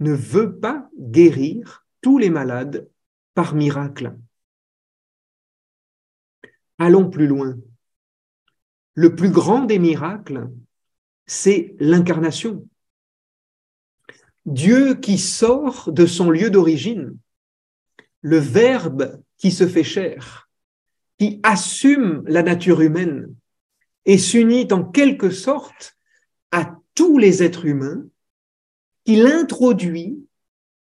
ne 0.00 0.12
veut 0.12 0.58
pas 0.58 0.90
guérir 0.98 1.86
tous 2.00 2.18
les 2.18 2.30
malades 2.30 2.88
par 3.34 3.54
miracle. 3.54 4.16
Allons 6.82 7.08
plus 7.08 7.28
loin. 7.28 7.56
Le 8.94 9.14
plus 9.14 9.30
grand 9.30 9.66
des 9.66 9.78
miracles, 9.78 10.50
c'est 11.26 11.76
l'incarnation. 11.78 12.68
Dieu 14.46 14.94
qui 14.96 15.16
sort 15.16 15.92
de 15.92 16.06
son 16.06 16.28
lieu 16.28 16.50
d'origine, 16.50 17.16
le 18.20 18.38
Verbe 18.38 19.22
qui 19.36 19.52
se 19.52 19.68
fait 19.68 19.84
chair, 19.84 20.50
qui 21.20 21.38
assume 21.44 22.24
la 22.26 22.42
nature 22.42 22.80
humaine 22.80 23.32
et 24.04 24.18
s'unit 24.18 24.66
en 24.72 24.82
quelque 24.82 25.30
sorte 25.30 25.96
à 26.50 26.76
tous 26.96 27.16
les 27.16 27.44
êtres 27.44 27.66
humains, 27.66 28.02
qu'il 29.04 29.28
introduit 29.28 30.26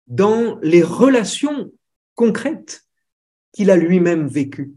dans 0.09 0.59
les 0.61 0.83
relations 0.83 1.71
concrètes 2.17 2.85
qu'il 3.53 3.71
a 3.71 3.77
lui-même 3.77 4.27
vécues. 4.27 4.75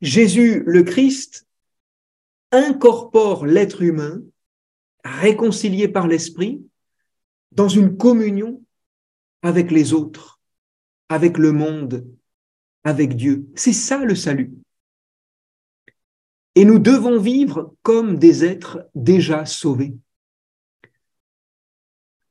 Jésus 0.00 0.62
le 0.66 0.82
Christ 0.82 1.46
incorpore 2.52 3.46
l'être 3.46 3.82
humain, 3.82 4.22
réconcilié 5.04 5.88
par 5.88 6.06
l'Esprit, 6.08 6.64
dans 7.52 7.68
une 7.68 7.96
communion 7.96 8.62
avec 9.42 9.70
les 9.70 9.92
autres 9.92 10.40
avec 11.10 11.38
le 11.38 11.50
monde, 11.50 12.06
avec 12.84 13.16
Dieu. 13.16 13.50
C'est 13.56 13.74
ça 13.74 13.98
le 14.04 14.14
salut. 14.14 14.54
Et 16.54 16.64
nous 16.64 16.78
devons 16.78 17.18
vivre 17.18 17.74
comme 17.82 18.16
des 18.16 18.44
êtres 18.44 18.88
déjà 18.94 19.44
sauvés. 19.44 19.96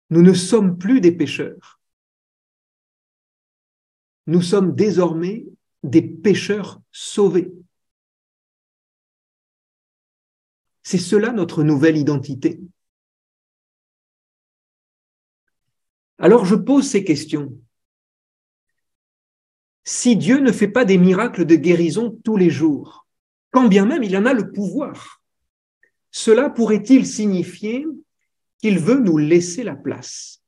Nous 0.09 0.21
ne 0.21 0.33
sommes 0.33 0.77
plus 0.77 1.01
des 1.01 1.11
pécheurs. 1.11 1.79
Nous 4.27 4.41
sommes 4.41 4.73
désormais 4.73 5.45
des 5.83 6.01
pécheurs 6.01 6.81
sauvés. 6.91 7.51
C'est 10.83 10.97
cela 10.97 11.31
notre 11.31 11.63
nouvelle 11.63 11.97
identité. 11.97 12.59
Alors 16.17 16.45
je 16.45 16.55
pose 16.55 16.89
ces 16.89 17.03
questions 17.03 17.57
si 19.89 20.15
Dieu 20.15 20.39
ne 20.39 20.51
fait 20.51 20.67
pas 20.67 20.85
des 20.85 20.99
miracles 20.99 21.45
de 21.45 21.55
guérison 21.55 22.19
tous 22.23 22.37
les 22.37 22.51
jours, 22.51 23.07
quand 23.49 23.67
bien 23.67 23.87
même 23.87 24.03
il 24.03 24.15
en 24.15 24.27
a 24.27 24.33
le 24.33 24.51
pouvoir, 24.51 25.19
cela 26.11 26.51
pourrait-il 26.51 27.07
signifier 27.07 27.87
qu'il 28.59 28.77
veut 28.77 28.99
nous 28.99 29.17
laisser 29.17 29.63
la 29.63 29.75
place? 29.75 30.43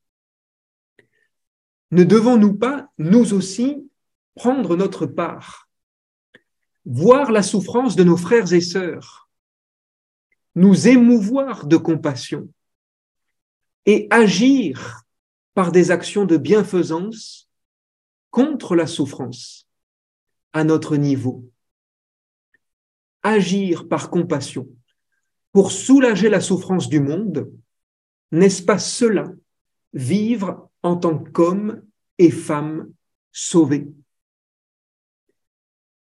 Ne 1.90 2.04
devons-nous 2.04 2.54
pas, 2.54 2.92
nous 3.00 3.34
aussi, 3.34 3.90
prendre 4.36 4.76
notre 4.76 5.06
part, 5.06 5.70
voir 6.86 7.32
la 7.32 7.44
souffrance 7.44 7.96
de 7.96 8.04
nos 8.04 8.18
frères 8.18 8.54
et 8.54 8.62
sœurs, 8.62 9.30
nous 10.56 10.88
émouvoir 10.88 11.66
de 11.66 11.78
compassion 11.78 12.50
et 13.86 14.08
agir 14.10 15.02
par 15.54 15.72
des 15.72 15.92
actions 15.92 16.26
de 16.26 16.38
bienfaisance 16.38 17.50
contre 18.30 18.76
la 18.76 18.88
souffrance 18.88 19.68
à 20.54 20.64
notre 20.64 20.98
niveau. 20.98 21.52
agir 23.24 23.88
par 23.88 24.10
compassion 24.10 24.68
pour 25.52 25.72
soulager 25.72 26.30
la 26.30 26.42
souffrance 26.42 26.90
du 26.90 27.00
monde, 27.00 27.52
n'est-ce 28.32 28.64
pas 28.64 28.80
cela, 28.80 29.32
vivre 29.94 30.70
en 30.82 30.96
tant 30.96 31.18
qu'homme 31.18 31.84
et 32.18 32.32
femme 32.32 32.92
sauvés? 33.32 33.88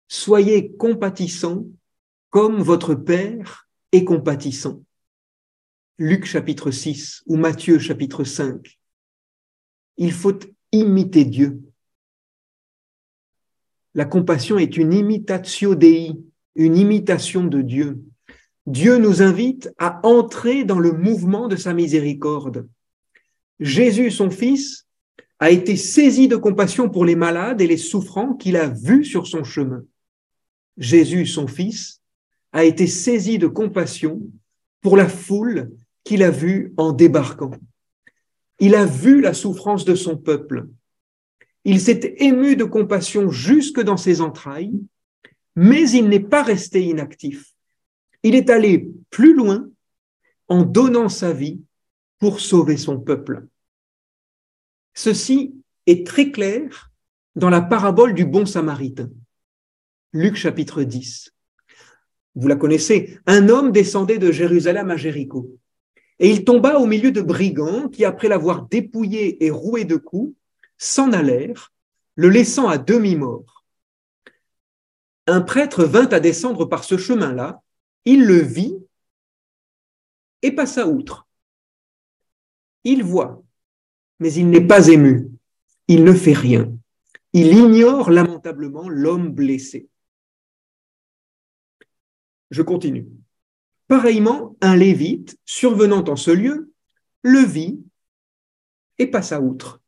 Soyez 0.08 0.72
compatissants 0.78 1.66
comme 2.30 2.62
votre 2.62 2.96
Père 2.96 3.68
est 3.92 4.04
compatissant. 4.04 4.84
Luc 5.98 6.26
chapitre 6.26 6.72
6 6.72 7.24
ou 7.26 7.38
Matthieu 7.38 7.80
chapitre 7.80 8.24
5. 8.24 8.80
Il 9.98 10.12
faut 10.12 10.40
imiter 10.72 11.26
Dieu. 11.26 11.62
La 13.96 14.06
compassion 14.06 14.60
est 14.60 14.78
une 14.78 14.94
imitatio 14.94 15.74
Dei, 15.74 16.14
une 16.56 16.78
imitation 16.78 17.46
de 17.46 17.62
Dieu. 17.62 18.04
Dieu 18.68 18.98
nous 18.98 19.22
invite 19.22 19.72
à 19.80 20.06
entrer 20.06 20.66
dans 20.66 20.80
le 20.80 20.92
mouvement 20.92 21.48
de 21.48 21.56
sa 21.56 21.74
miséricorde. 21.74 22.68
Jésus, 23.60 24.12
son 24.12 24.30
Fils, 24.30 24.88
a 25.40 25.50
été 25.50 25.76
saisi 25.76 26.28
de 26.28 26.36
compassion 26.36 26.90
pour 26.90 27.06
les 27.06 27.16
malades 27.16 27.62
et 27.62 27.68
les 27.68 27.78
souffrants 27.78 28.36
qu'il 28.36 28.56
a 28.56 28.68
vus 28.68 29.06
sur 29.06 29.26
son 29.26 29.44
chemin. 29.44 29.84
Jésus, 30.78 31.26
son 31.26 31.48
Fils, 31.48 32.02
a 32.52 32.64
été 32.64 32.88
saisi 32.88 33.38
de 33.38 33.48
compassion 33.48 34.22
pour 34.82 34.98
la 34.98 35.10
foule 35.10 35.72
qu'il 36.04 36.24
a 36.24 36.32
vue 36.32 36.74
en 36.78 36.92
débarquant. 36.94 37.52
Il 38.60 38.76
a 38.76 38.86
vu 38.86 39.22
la 39.22 39.34
souffrance 39.34 39.86
de 39.86 39.96
son 39.96 40.18
peuple. 40.18 40.68
Il 41.66 41.82
s'est 41.82 42.16
ému 42.20 42.56
de 42.56 42.64
compassion 42.64 43.30
jusque 43.30 43.82
dans 43.82 43.98
ses 43.98 44.22
entrailles, 44.22 44.80
mais 45.56 45.90
il 45.90 46.08
n'est 46.08 46.22
pas 46.22 46.44
resté 46.44 46.84
inactif. 46.84 47.54
Il 48.24 48.36
est 48.36 48.50
allé 48.50 48.90
plus 49.10 49.34
loin 49.34 49.68
en 50.48 50.64
donnant 50.64 51.10
sa 51.10 51.34
vie 51.34 51.62
pour 52.20 52.40
sauver 52.40 52.78
son 52.78 53.00
peuple. 53.00 53.46
Ceci 54.94 55.54
est 55.86 56.08
très 56.08 56.32
clair 56.32 56.92
dans 57.36 57.50
la 57.50 57.62
parabole 57.62 58.14
du 58.14 58.26
bon 58.26 58.46
samaritain. 58.46 59.10
Luc 60.14 60.36
chapitre 60.36 60.84
10. 60.84 61.34
Vous 62.36 62.48
la 62.48 62.56
connaissez, 62.56 63.20
un 63.26 63.50
homme 63.50 63.72
descendait 63.72 64.20
de 64.20 64.32
Jérusalem 64.32 64.90
à 64.90 64.96
Jéricho. 64.96 65.58
Et 66.20 66.30
il 66.30 66.46
tomba 66.46 66.78
au 66.78 66.86
milieu 66.86 67.12
de 67.12 67.22
brigands 67.22 67.90
qui, 67.90 68.06
après 68.06 68.28
l'avoir 68.28 68.68
dépouillé 68.68 69.44
et 69.46 69.52
roué 69.52 69.86
de 69.86 69.98
coups, 69.98 70.36
s'en 70.78 71.12
allèrent, 71.12 71.74
le 72.16 72.30
laissant 72.30 72.68
à 72.68 72.78
demi-mort. 72.78 73.66
Un 75.28 75.42
prêtre 75.42 75.84
vint 75.84 76.08
à 76.08 76.20
descendre 76.20 76.66
par 76.66 76.84
ce 76.84 76.98
chemin-là, 76.98 77.62
il 78.06 78.26
le 78.26 78.38
vit 78.38 78.78
et 80.42 80.54
passa 80.54 80.88
outre. 80.88 81.28
Il 82.86 83.04
voit, 83.04 83.44
mais 84.20 84.32
il 84.34 84.50
n'est 84.50 84.66
pas 84.66 84.88
ému, 84.88 85.30
il 85.88 86.06
ne 86.06 86.14
fait 86.14 86.34
rien. 86.34 86.72
Il 87.34 87.54
ignore 87.54 88.10
lamentablement 88.10 88.88
l'homme 88.88 89.32
blessé. 89.32 89.90
Je 92.50 92.62
continue. 92.62 93.08
Pareillement, 93.88 94.56
un 94.62 94.76
lévite, 94.76 95.38
survenant 95.46 96.04
en 96.06 96.16
ce 96.16 96.32
lieu, 96.32 96.74
le 97.22 97.40
vit 97.40 97.80
et 98.98 99.08
passa 99.08 99.42
outre. 99.42 99.82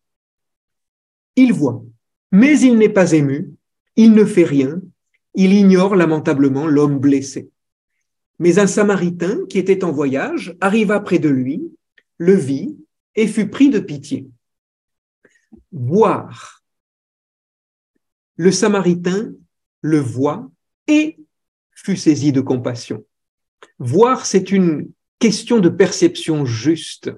Il 1.35 1.53
voit, 1.53 1.83
mais 2.31 2.59
il 2.59 2.77
n'est 2.77 2.89
pas 2.89 3.11
ému, 3.11 3.53
il 3.95 4.13
ne 4.13 4.25
fait 4.25 4.43
rien, 4.43 4.81
il 5.35 5.53
ignore 5.53 5.95
lamentablement 5.95 6.67
l'homme 6.67 6.99
blessé. 6.99 7.49
Mais 8.39 8.59
un 8.59 8.67
Samaritain 8.67 9.45
qui 9.49 9.59
était 9.59 9.83
en 9.83 9.91
voyage 9.91 10.55
arriva 10.61 10.99
près 11.01 11.19
de 11.19 11.29
lui, 11.29 11.61
le 12.17 12.33
vit 12.33 12.77
et 13.15 13.27
fut 13.27 13.49
pris 13.49 13.69
de 13.69 13.79
pitié. 13.79 14.27
Voir. 15.71 16.63
Le 18.37 18.51
Samaritain 18.51 19.33
le 19.81 19.99
voit 19.99 20.49
et 20.87 21.18
fut 21.83 21.97
saisi 21.97 22.31
de 22.31 22.41
compassion. 22.41 23.05
Voir, 23.79 24.25
c'est 24.25 24.51
une 24.51 24.91
question 25.19 25.59
de 25.59 25.69
perception 25.69 26.45
juste. 26.45 27.11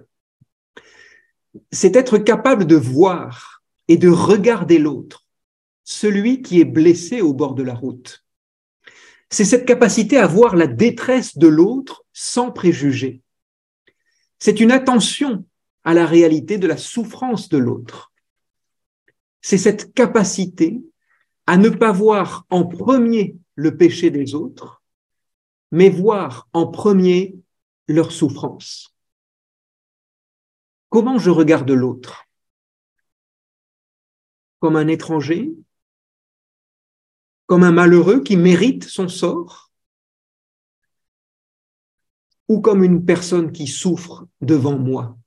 C'est 1.71 1.95
être 1.95 2.17
capable 2.17 2.65
de 2.65 2.75
voir 2.75 3.63
et 3.87 3.97
de 3.97 4.09
regarder 4.09 4.77
l'autre, 4.77 5.25
celui 5.83 6.41
qui 6.41 6.61
est 6.61 6.65
blessé 6.65 7.21
au 7.21 7.33
bord 7.33 7.55
de 7.55 7.63
la 7.63 7.73
route. 7.73 8.23
C'est 9.29 9.45
cette 9.45 9.65
capacité 9.65 10.17
à 10.17 10.27
voir 10.27 10.55
la 10.55 10.67
détresse 10.67 11.37
de 11.37 11.47
l'autre 11.47 12.05
sans 12.13 12.51
préjugés. 12.51 13.21
C'est 14.39 14.59
une 14.59 14.71
attention 14.71 15.45
à 15.83 15.93
la 15.93 16.05
réalité 16.05 16.57
de 16.57 16.67
la 16.67 16.77
souffrance 16.77 17.49
de 17.49 17.57
l'autre. 17.57 18.11
C'est 19.41 19.57
cette 19.57 19.93
capacité 19.93 20.81
à 21.47 21.57
ne 21.57 21.69
pas 21.69 21.91
voir 21.91 22.45
en 22.49 22.65
premier 22.65 23.35
le 23.55 23.77
péché 23.77 24.11
des 24.11 24.35
autres, 24.35 24.81
mais 25.71 25.89
voir 25.89 26.47
en 26.53 26.67
premier 26.67 27.37
leur 27.87 28.11
souffrance. 28.11 28.95
Comment 30.89 31.17
je 31.17 31.29
regarde 31.29 31.71
l'autre? 31.71 32.25
Comme 34.59 34.75
un 34.75 34.87
étranger? 34.87 35.53
Comme 37.45 37.63
un 37.63 37.71
malheureux 37.71 38.21
qui 38.23 38.37
mérite 38.37 38.83
son 38.83 39.07
sort? 39.07 39.71
Ou 42.47 42.59
comme 42.59 42.83
une 42.83 43.05
personne 43.05 43.51
qui 43.51 43.67
souffre 43.67 44.27
devant 44.41 44.77
moi? 44.77 45.17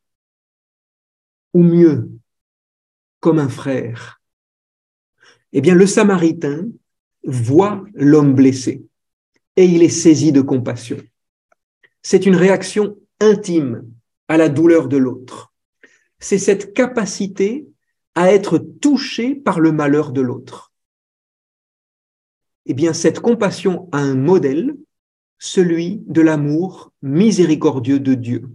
Ou 1.55 1.63
mieux, 1.63 2.11
comme 3.21 3.39
un 3.39 3.49
frère? 3.49 4.21
Eh 5.53 5.61
bien, 5.61 5.75
le 5.75 5.87
Samaritain 5.87 6.67
voit 7.25 7.85
l'homme 7.95 8.35
blessé 8.35 8.85
et 9.57 9.65
il 9.65 9.83
est 9.83 9.89
saisi 9.89 10.33
de 10.33 10.41
compassion. 10.41 10.99
C'est 12.03 12.27
une 12.27 12.37
réaction 12.37 12.97
intime 13.21 13.91
à 14.29 14.37
la 14.37 14.49
douleur 14.49 14.89
de 14.89 14.97
l'autre. 14.97 15.53
C'est 16.19 16.39
cette 16.39 16.75
capacité 16.75 17.67
à 18.15 18.33
être 18.33 18.59
touché 18.59 19.35
par 19.35 19.61
le 19.61 19.73
malheur 19.73 20.13
de 20.13 20.21
l'autre. 20.21 20.73
Eh 22.67 22.75
bien, 22.75 22.93
cette 22.93 23.21
compassion 23.21 23.89
a 23.93 23.99
un 23.99 24.15
modèle, 24.15 24.75
celui 25.39 26.03
de 26.07 26.23
l'amour 26.23 26.93
miséricordieux 27.03 28.01
de 28.01 28.15
Dieu. 28.15 28.49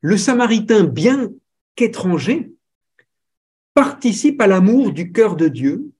Le 0.00 0.16
Samaritain, 0.16 0.84
bien 0.84 1.30
qu'étranger, 1.76 2.52
participe 3.74 4.40
à 4.40 4.46
l'amour 4.46 4.92
du 4.92 5.12
cœur 5.12 5.36
de 5.36 5.48
Dieu 5.48 5.92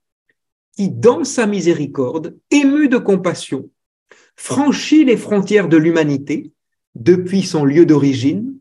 qui, 0.79 0.89
dans 0.89 1.25
sa 1.25 1.45
miséricorde, 1.45 2.39
ému 2.51 2.87
de 2.87 2.97
compassion, 2.97 3.69
franchit 4.37 5.03
les 5.03 5.17
frontières 5.17 5.67
de 5.67 5.75
l'humanité 5.75 6.53
depuis 6.95 7.43
son 7.43 7.65
lieu 7.65 7.85
d'origine 7.85 8.57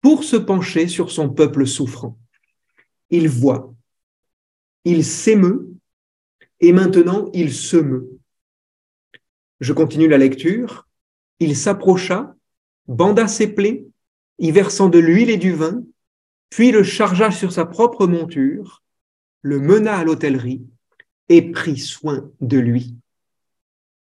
pour 0.00 0.24
se 0.24 0.36
pencher 0.36 0.88
sur 0.88 1.10
son 1.10 1.28
peuple 1.28 1.66
souffrant. 1.66 2.18
Il 3.10 3.28
voit, 3.28 3.74
il 4.86 5.04
s'émeut 5.04 5.68
et 6.60 6.72
maintenant 6.72 7.28
il 7.34 7.52
se 7.52 7.76
meut. 7.76 8.08
Je 9.60 9.74
continue 9.74 10.08
la 10.08 10.16
lecture. 10.16 10.88
Il 11.40 11.56
s'approcha, 11.58 12.36
banda 12.86 13.28
ses 13.28 13.48
plaies, 13.48 13.84
y 14.38 14.50
versant 14.50 14.88
de 14.88 14.98
l'huile 14.98 15.28
et 15.28 15.36
du 15.36 15.52
vin, 15.52 15.82
puis 16.48 16.72
le 16.72 16.82
chargea 16.82 17.30
sur 17.30 17.52
sa 17.52 17.66
propre 17.66 18.06
monture, 18.06 18.82
le 19.42 19.60
mena 19.60 19.98
à 19.98 20.04
l'hôtellerie 20.04 20.62
et 21.28 21.50
pris 21.50 21.78
soin 21.78 22.30
de 22.40 22.58
lui. 22.58 22.94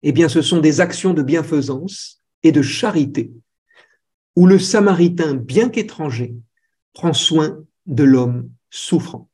Eh 0.03 0.13
bien, 0.13 0.29
ce 0.29 0.43
sont 0.43 0.61
des 0.61 0.81
actions 0.81 1.15
de 1.15 1.23
bienfaisance 1.23 2.23
et 2.43 2.53
de 2.53 2.63
charité 2.63 3.33
où 4.37 4.47
le 4.47 4.59
Samaritain, 4.59 5.35
bien 5.35 5.69
qu'étranger, 5.69 6.35
prend 6.93 7.13
soin 7.13 7.65
de 7.87 8.05
l'homme 8.05 8.51
souffrant. 8.71 9.29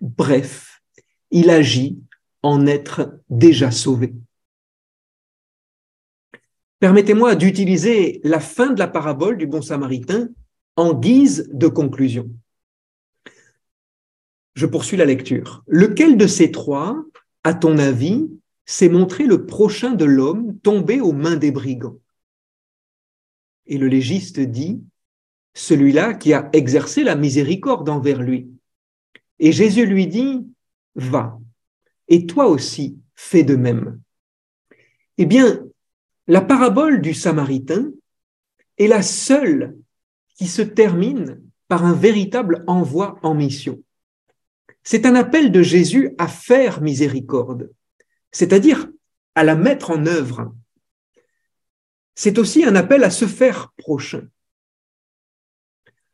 Bref, 0.00 0.82
il 1.30 1.50
agit 1.50 1.98
en 2.42 2.66
être 2.66 3.20
déjà 3.30 3.70
sauvé. 3.70 4.14
Permettez-moi 6.80 7.36
d'utiliser 7.36 8.20
la 8.24 8.40
fin 8.40 8.70
de 8.72 8.78
la 8.78 8.88
parabole 8.88 9.36
du 9.36 9.46
bon 9.46 9.62
Samaritain 9.62 10.28
en 10.76 10.94
guise 10.94 11.48
de 11.52 11.68
conclusion. 11.68 12.28
Je 14.54 14.66
poursuis 14.66 14.96
la 14.96 15.04
lecture. 15.04 15.62
Lequel 15.68 16.16
de 16.16 16.26
ces 16.26 16.50
trois, 16.50 17.04
à 17.44 17.54
ton 17.54 17.78
avis, 17.78 18.28
s'est 18.64 18.88
montré 18.88 19.24
le 19.24 19.46
prochain 19.46 19.92
de 19.92 20.04
l'homme 20.04 20.58
tombé 20.60 21.00
aux 21.00 21.12
mains 21.12 21.36
des 21.36 21.50
brigands 21.50 21.98
Et 23.66 23.78
le 23.78 23.88
légiste 23.88 24.40
dit, 24.40 24.82
celui-là 25.54 26.14
qui 26.14 26.32
a 26.32 26.48
exercé 26.52 27.04
la 27.04 27.16
miséricorde 27.16 27.88
envers 27.88 28.22
lui. 28.22 28.50
Et 29.38 29.52
Jésus 29.52 29.86
lui 29.86 30.06
dit, 30.06 30.46
va, 30.94 31.38
et 32.08 32.26
toi 32.26 32.46
aussi 32.46 32.98
fais 33.14 33.42
de 33.42 33.56
même. 33.56 34.00
Eh 35.18 35.26
bien, 35.26 35.64
la 36.26 36.40
parabole 36.40 37.00
du 37.00 37.14
Samaritain 37.14 37.90
est 38.78 38.86
la 38.86 39.02
seule 39.02 39.76
qui 40.36 40.46
se 40.46 40.62
termine 40.62 41.42
par 41.68 41.84
un 41.84 41.92
véritable 41.92 42.64
envoi 42.66 43.18
en 43.22 43.34
mission. 43.34 43.82
C'est 44.84 45.06
un 45.06 45.14
appel 45.14 45.52
de 45.52 45.62
Jésus 45.62 46.14
à 46.18 46.28
faire 46.28 46.82
miséricorde, 46.82 47.72
c'est-à-dire 48.30 48.88
à 49.34 49.44
la 49.44 49.54
mettre 49.54 49.90
en 49.90 50.06
œuvre. 50.06 50.54
C'est 52.14 52.38
aussi 52.38 52.64
un 52.64 52.74
appel 52.74 53.04
à 53.04 53.10
se 53.10 53.26
faire 53.26 53.72
prochain. 53.76 54.28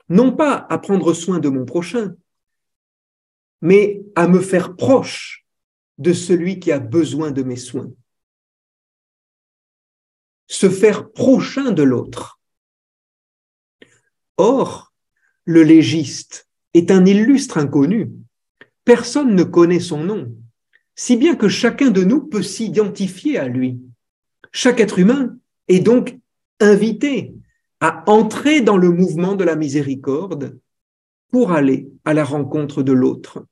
Non 0.08 0.34
pas 0.34 0.66
à 0.70 0.78
prendre 0.78 1.12
soin 1.12 1.38
de 1.38 1.48
mon 1.48 1.64
prochain, 1.64 2.14
mais 3.60 4.02
à 4.14 4.28
me 4.28 4.40
faire 4.40 4.76
proche 4.76 5.46
de 5.98 6.12
celui 6.12 6.60
qui 6.60 6.70
a 6.72 6.78
besoin 6.78 7.30
de 7.30 7.42
mes 7.42 7.56
soins. 7.56 7.90
Se 10.46 10.70
faire 10.70 11.10
prochain 11.10 11.72
de 11.72 11.82
l'autre. 11.82 12.40
Or, 14.36 14.94
le 15.44 15.62
légiste 15.62 16.48
est 16.74 16.90
un 16.90 17.04
illustre 17.04 17.58
inconnu. 17.58 18.12
Personne 18.88 19.34
ne 19.34 19.42
connaît 19.44 19.80
son 19.80 20.02
nom, 20.02 20.34
si 20.94 21.18
bien 21.18 21.36
que 21.36 21.46
chacun 21.46 21.90
de 21.90 22.04
nous 22.04 22.22
peut 22.22 22.42
s'identifier 22.42 23.36
à 23.36 23.46
lui. 23.46 23.78
Chaque 24.50 24.80
être 24.80 24.98
humain 24.98 25.36
est 25.68 25.80
donc 25.80 26.18
invité 26.58 27.34
à 27.80 28.02
entrer 28.10 28.62
dans 28.62 28.78
le 28.78 28.88
mouvement 28.88 29.34
de 29.34 29.44
la 29.44 29.56
miséricorde 29.56 30.58
pour 31.30 31.52
aller 31.52 31.90
à 32.06 32.14
la 32.14 32.24
rencontre 32.24 32.82
de 32.82 32.92
l'autre. 32.92 33.44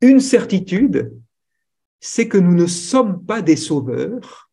Une 0.00 0.20
certitude, 0.20 1.12
c'est 2.00 2.26
que 2.26 2.38
nous 2.38 2.54
ne 2.54 2.66
sommes 2.66 3.26
pas 3.26 3.42
des 3.42 3.56
sauveurs 3.56 4.50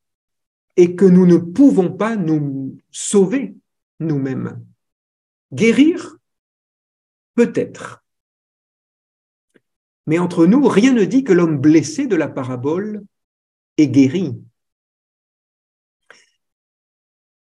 et 0.75 0.93
que 0.93 1.05
nous 1.05 1.25
ne 1.25 1.37
pouvons 1.37 1.89
pas 1.89 2.17
nous 2.17 2.77
sauver 2.91 3.55
nous-mêmes. 4.01 4.61
Guérir 5.53 6.17
Peut-être. 7.33 8.03
Mais 10.07 10.19
entre 10.19 10.45
nous, 10.45 10.65
rien 10.67 10.93
ne 10.93 11.03
dit 11.03 11.25
que 11.25 11.33
l'homme 11.33 11.57
blessé 11.57 12.07
de 12.07 12.15
la 12.15 12.29
parabole 12.29 13.03
est 13.75 13.89
guéri. 13.89 14.33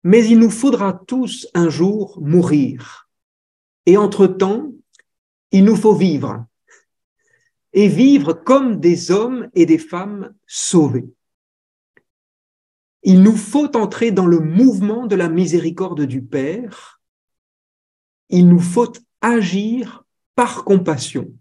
Mais 0.03 0.25
il 0.27 0.37
nous 0.37 0.51
faudra 0.51 0.93
tous 0.93 1.47
un 1.55 1.69
jour 1.69 2.21
mourir. 2.21 3.09
Et 3.87 3.97
entre-temps, 3.97 4.71
il 5.51 5.65
nous 5.65 5.75
faut 5.75 5.95
vivre. 5.95 6.45
Et 7.73 7.87
vivre 7.87 8.33
comme 8.33 8.79
des 8.79 9.09
hommes 9.09 9.49
et 9.55 9.65
des 9.65 9.79
femmes 9.79 10.33
sauvés. 10.45 11.09
Il 13.01 13.23
nous 13.23 13.35
faut 13.35 13.75
entrer 13.75 14.11
dans 14.11 14.27
le 14.27 14.39
mouvement 14.39 15.07
de 15.07 15.15
la 15.15 15.29
miséricorde 15.29 16.03
du 16.03 16.21
Père. 16.21 17.01
Il 18.29 18.47
nous 18.47 18.59
faut 18.59 18.93
agir 19.21 20.03
par 20.35 20.63
compassion 20.63 21.33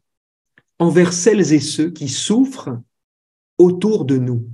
envers 0.80 1.12
celles 1.12 1.52
et 1.52 1.60
ceux 1.60 1.90
qui 1.90 2.08
souffrent 2.08 2.80
autour 3.58 4.06
de 4.06 4.16
nous. 4.16 4.48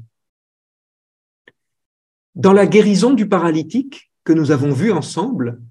Dans 2.35 2.53
la 2.53 2.67
guérison 2.67 3.15
du 3.15 3.29
paralytique 3.29 4.13
que 4.25 4.33
nous 4.33 4.51
avons 4.51 4.73
vu 4.73 4.91
ensemble, 4.91 5.63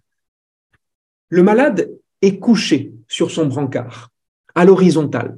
le 1.28 1.44
malade 1.44 1.92
est 2.22 2.40
couché 2.40 2.94
sur 3.10 3.32
son 3.32 3.48
brancard, 3.48 4.12
à 4.56 4.64
l'horizontale. 4.64 5.38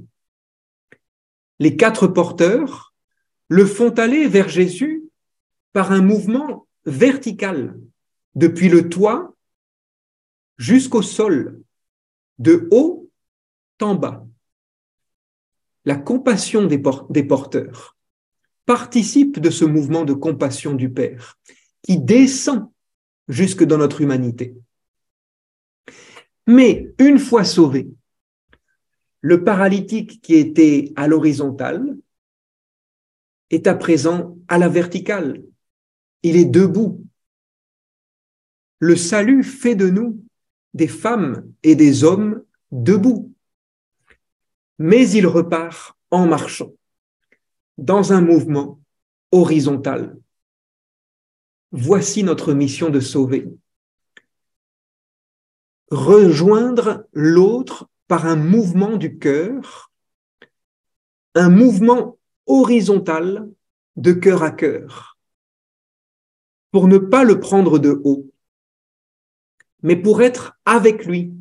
Les 1.60 1.76
quatre 1.76 2.08
porteurs 2.08 2.94
le 3.50 3.66
font 3.66 3.90
aller 3.90 4.28
vers 4.28 4.50
Jésus 4.50 5.04
par 5.74 5.92
un 5.92 6.02
mouvement 6.02 6.68
vertical, 6.86 7.76
depuis 8.36 8.70
le 8.70 8.88
toit 8.88 9.36
jusqu'au 10.58 11.02
sol, 11.02 11.60
de 12.38 12.68
haut 12.70 13.10
en 13.82 13.96
bas. 13.96 14.28
La 15.88 15.96
compassion 15.96 16.66
des, 16.66 17.24
porteurs 17.24 17.96
participe 18.66 19.40
de 19.40 19.50
ce 19.50 19.64
mouvement 19.64 20.04
de 20.04 20.12
compassion 20.12 20.74
du 20.74 20.90
Père 20.90 21.40
qui 21.82 21.98
descend 21.98 22.70
jusque 23.30 23.64
dans 23.64 23.78
notre 23.78 24.02
humanité. 24.02 24.54
Mais 26.46 26.94
une 27.00 27.20
fois 27.20 27.46
sauvé, 27.46 27.88
le 29.22 29.46
paralytique 29.46 30.22
qui 30.22 30.36
était 30.36 30.92
à 30.98 31.08
l'horizontale 31.08 31.96
est 33.50 33.66
à 33.66 33.74
présent 33.74 34.38
à 34.50 34.58
la 34.58 34.68
verticale. 34.68 35.42
Il 36.22 36.36
est 36.36 36.44
debout. 36.44 37.02
Le 38.80 38.98
salut 38.98 39.42
fait 39.42 39.76
de 39.76 39.90
nous 39.90 40.22
des 40.74 40.90
femmes 40.90 41.50
et 41.64 41.76
des 41.76 42.04
hommes 42.04 42.44
debout. 42.74 43.27
Mais 44.80 45.10
il 45.10 45.28
repart 45.28 45.98
en 46.12 46.28
marchant 46.28 46.72
dans 47.78 48.14
un 48.14 48.22
mouvement 48.22 48.80
horizontal. 49.32 50.18
Voici 51.72 52.24
notre 52.24 52.54
mission 52.54 52.90
de 52.90 53.00
sauver. 53.00 53.48
Rejoindre 55.90 57.08
l'autre 57.14 57.88
par 58.08 58.26
un 58.26 58.36
mouvement 58.36 58.98
du 58.98 59.18
cœur, 59.20 59.92
un 61.36 61.50
mouvement 61.50 62.18
horizontal 62.46 63.50
de 63.96 64.14
cœur 64.14 64.44
à 64.44 64.52
cœur, 64.52 65.18
pour 66.72 66.88
ne 66.88 66.98
pas 66.98 67.24
le 67.24 67.40
prendre 67.40 67.80
de 67.80 68.02
haut, 68.04 68.32
mais 69.82 69.96
pour 69.96 70.22
être 70.22 70.58
avec 70.66 71.06
lui, 71.06 71.34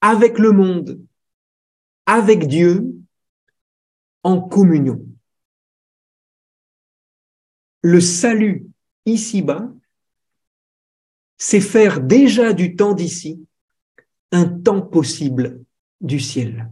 avec 0.00 0.38
le 0.38 0.52
monde, 0.52 1.00
avec 2.12 2.48
Dieu, 2.48 2.92
en 4.24 4.40
communion. 4.40 5.00
Le 7.82 8.00
salut 8.00 8.66
ici-bas, 9.06 9.72
c'est 11.38 11.60
faire 11.60 12.00
déjà 12.00 12.52
du 12.52 12.74
temps 12.74 12.94
d'ici 12.94 13.46
un 14.32 14.44
temps 14.44 14.82
possible 14.82 15.64
du 16.00 16.18
ciel. 16.18 16.68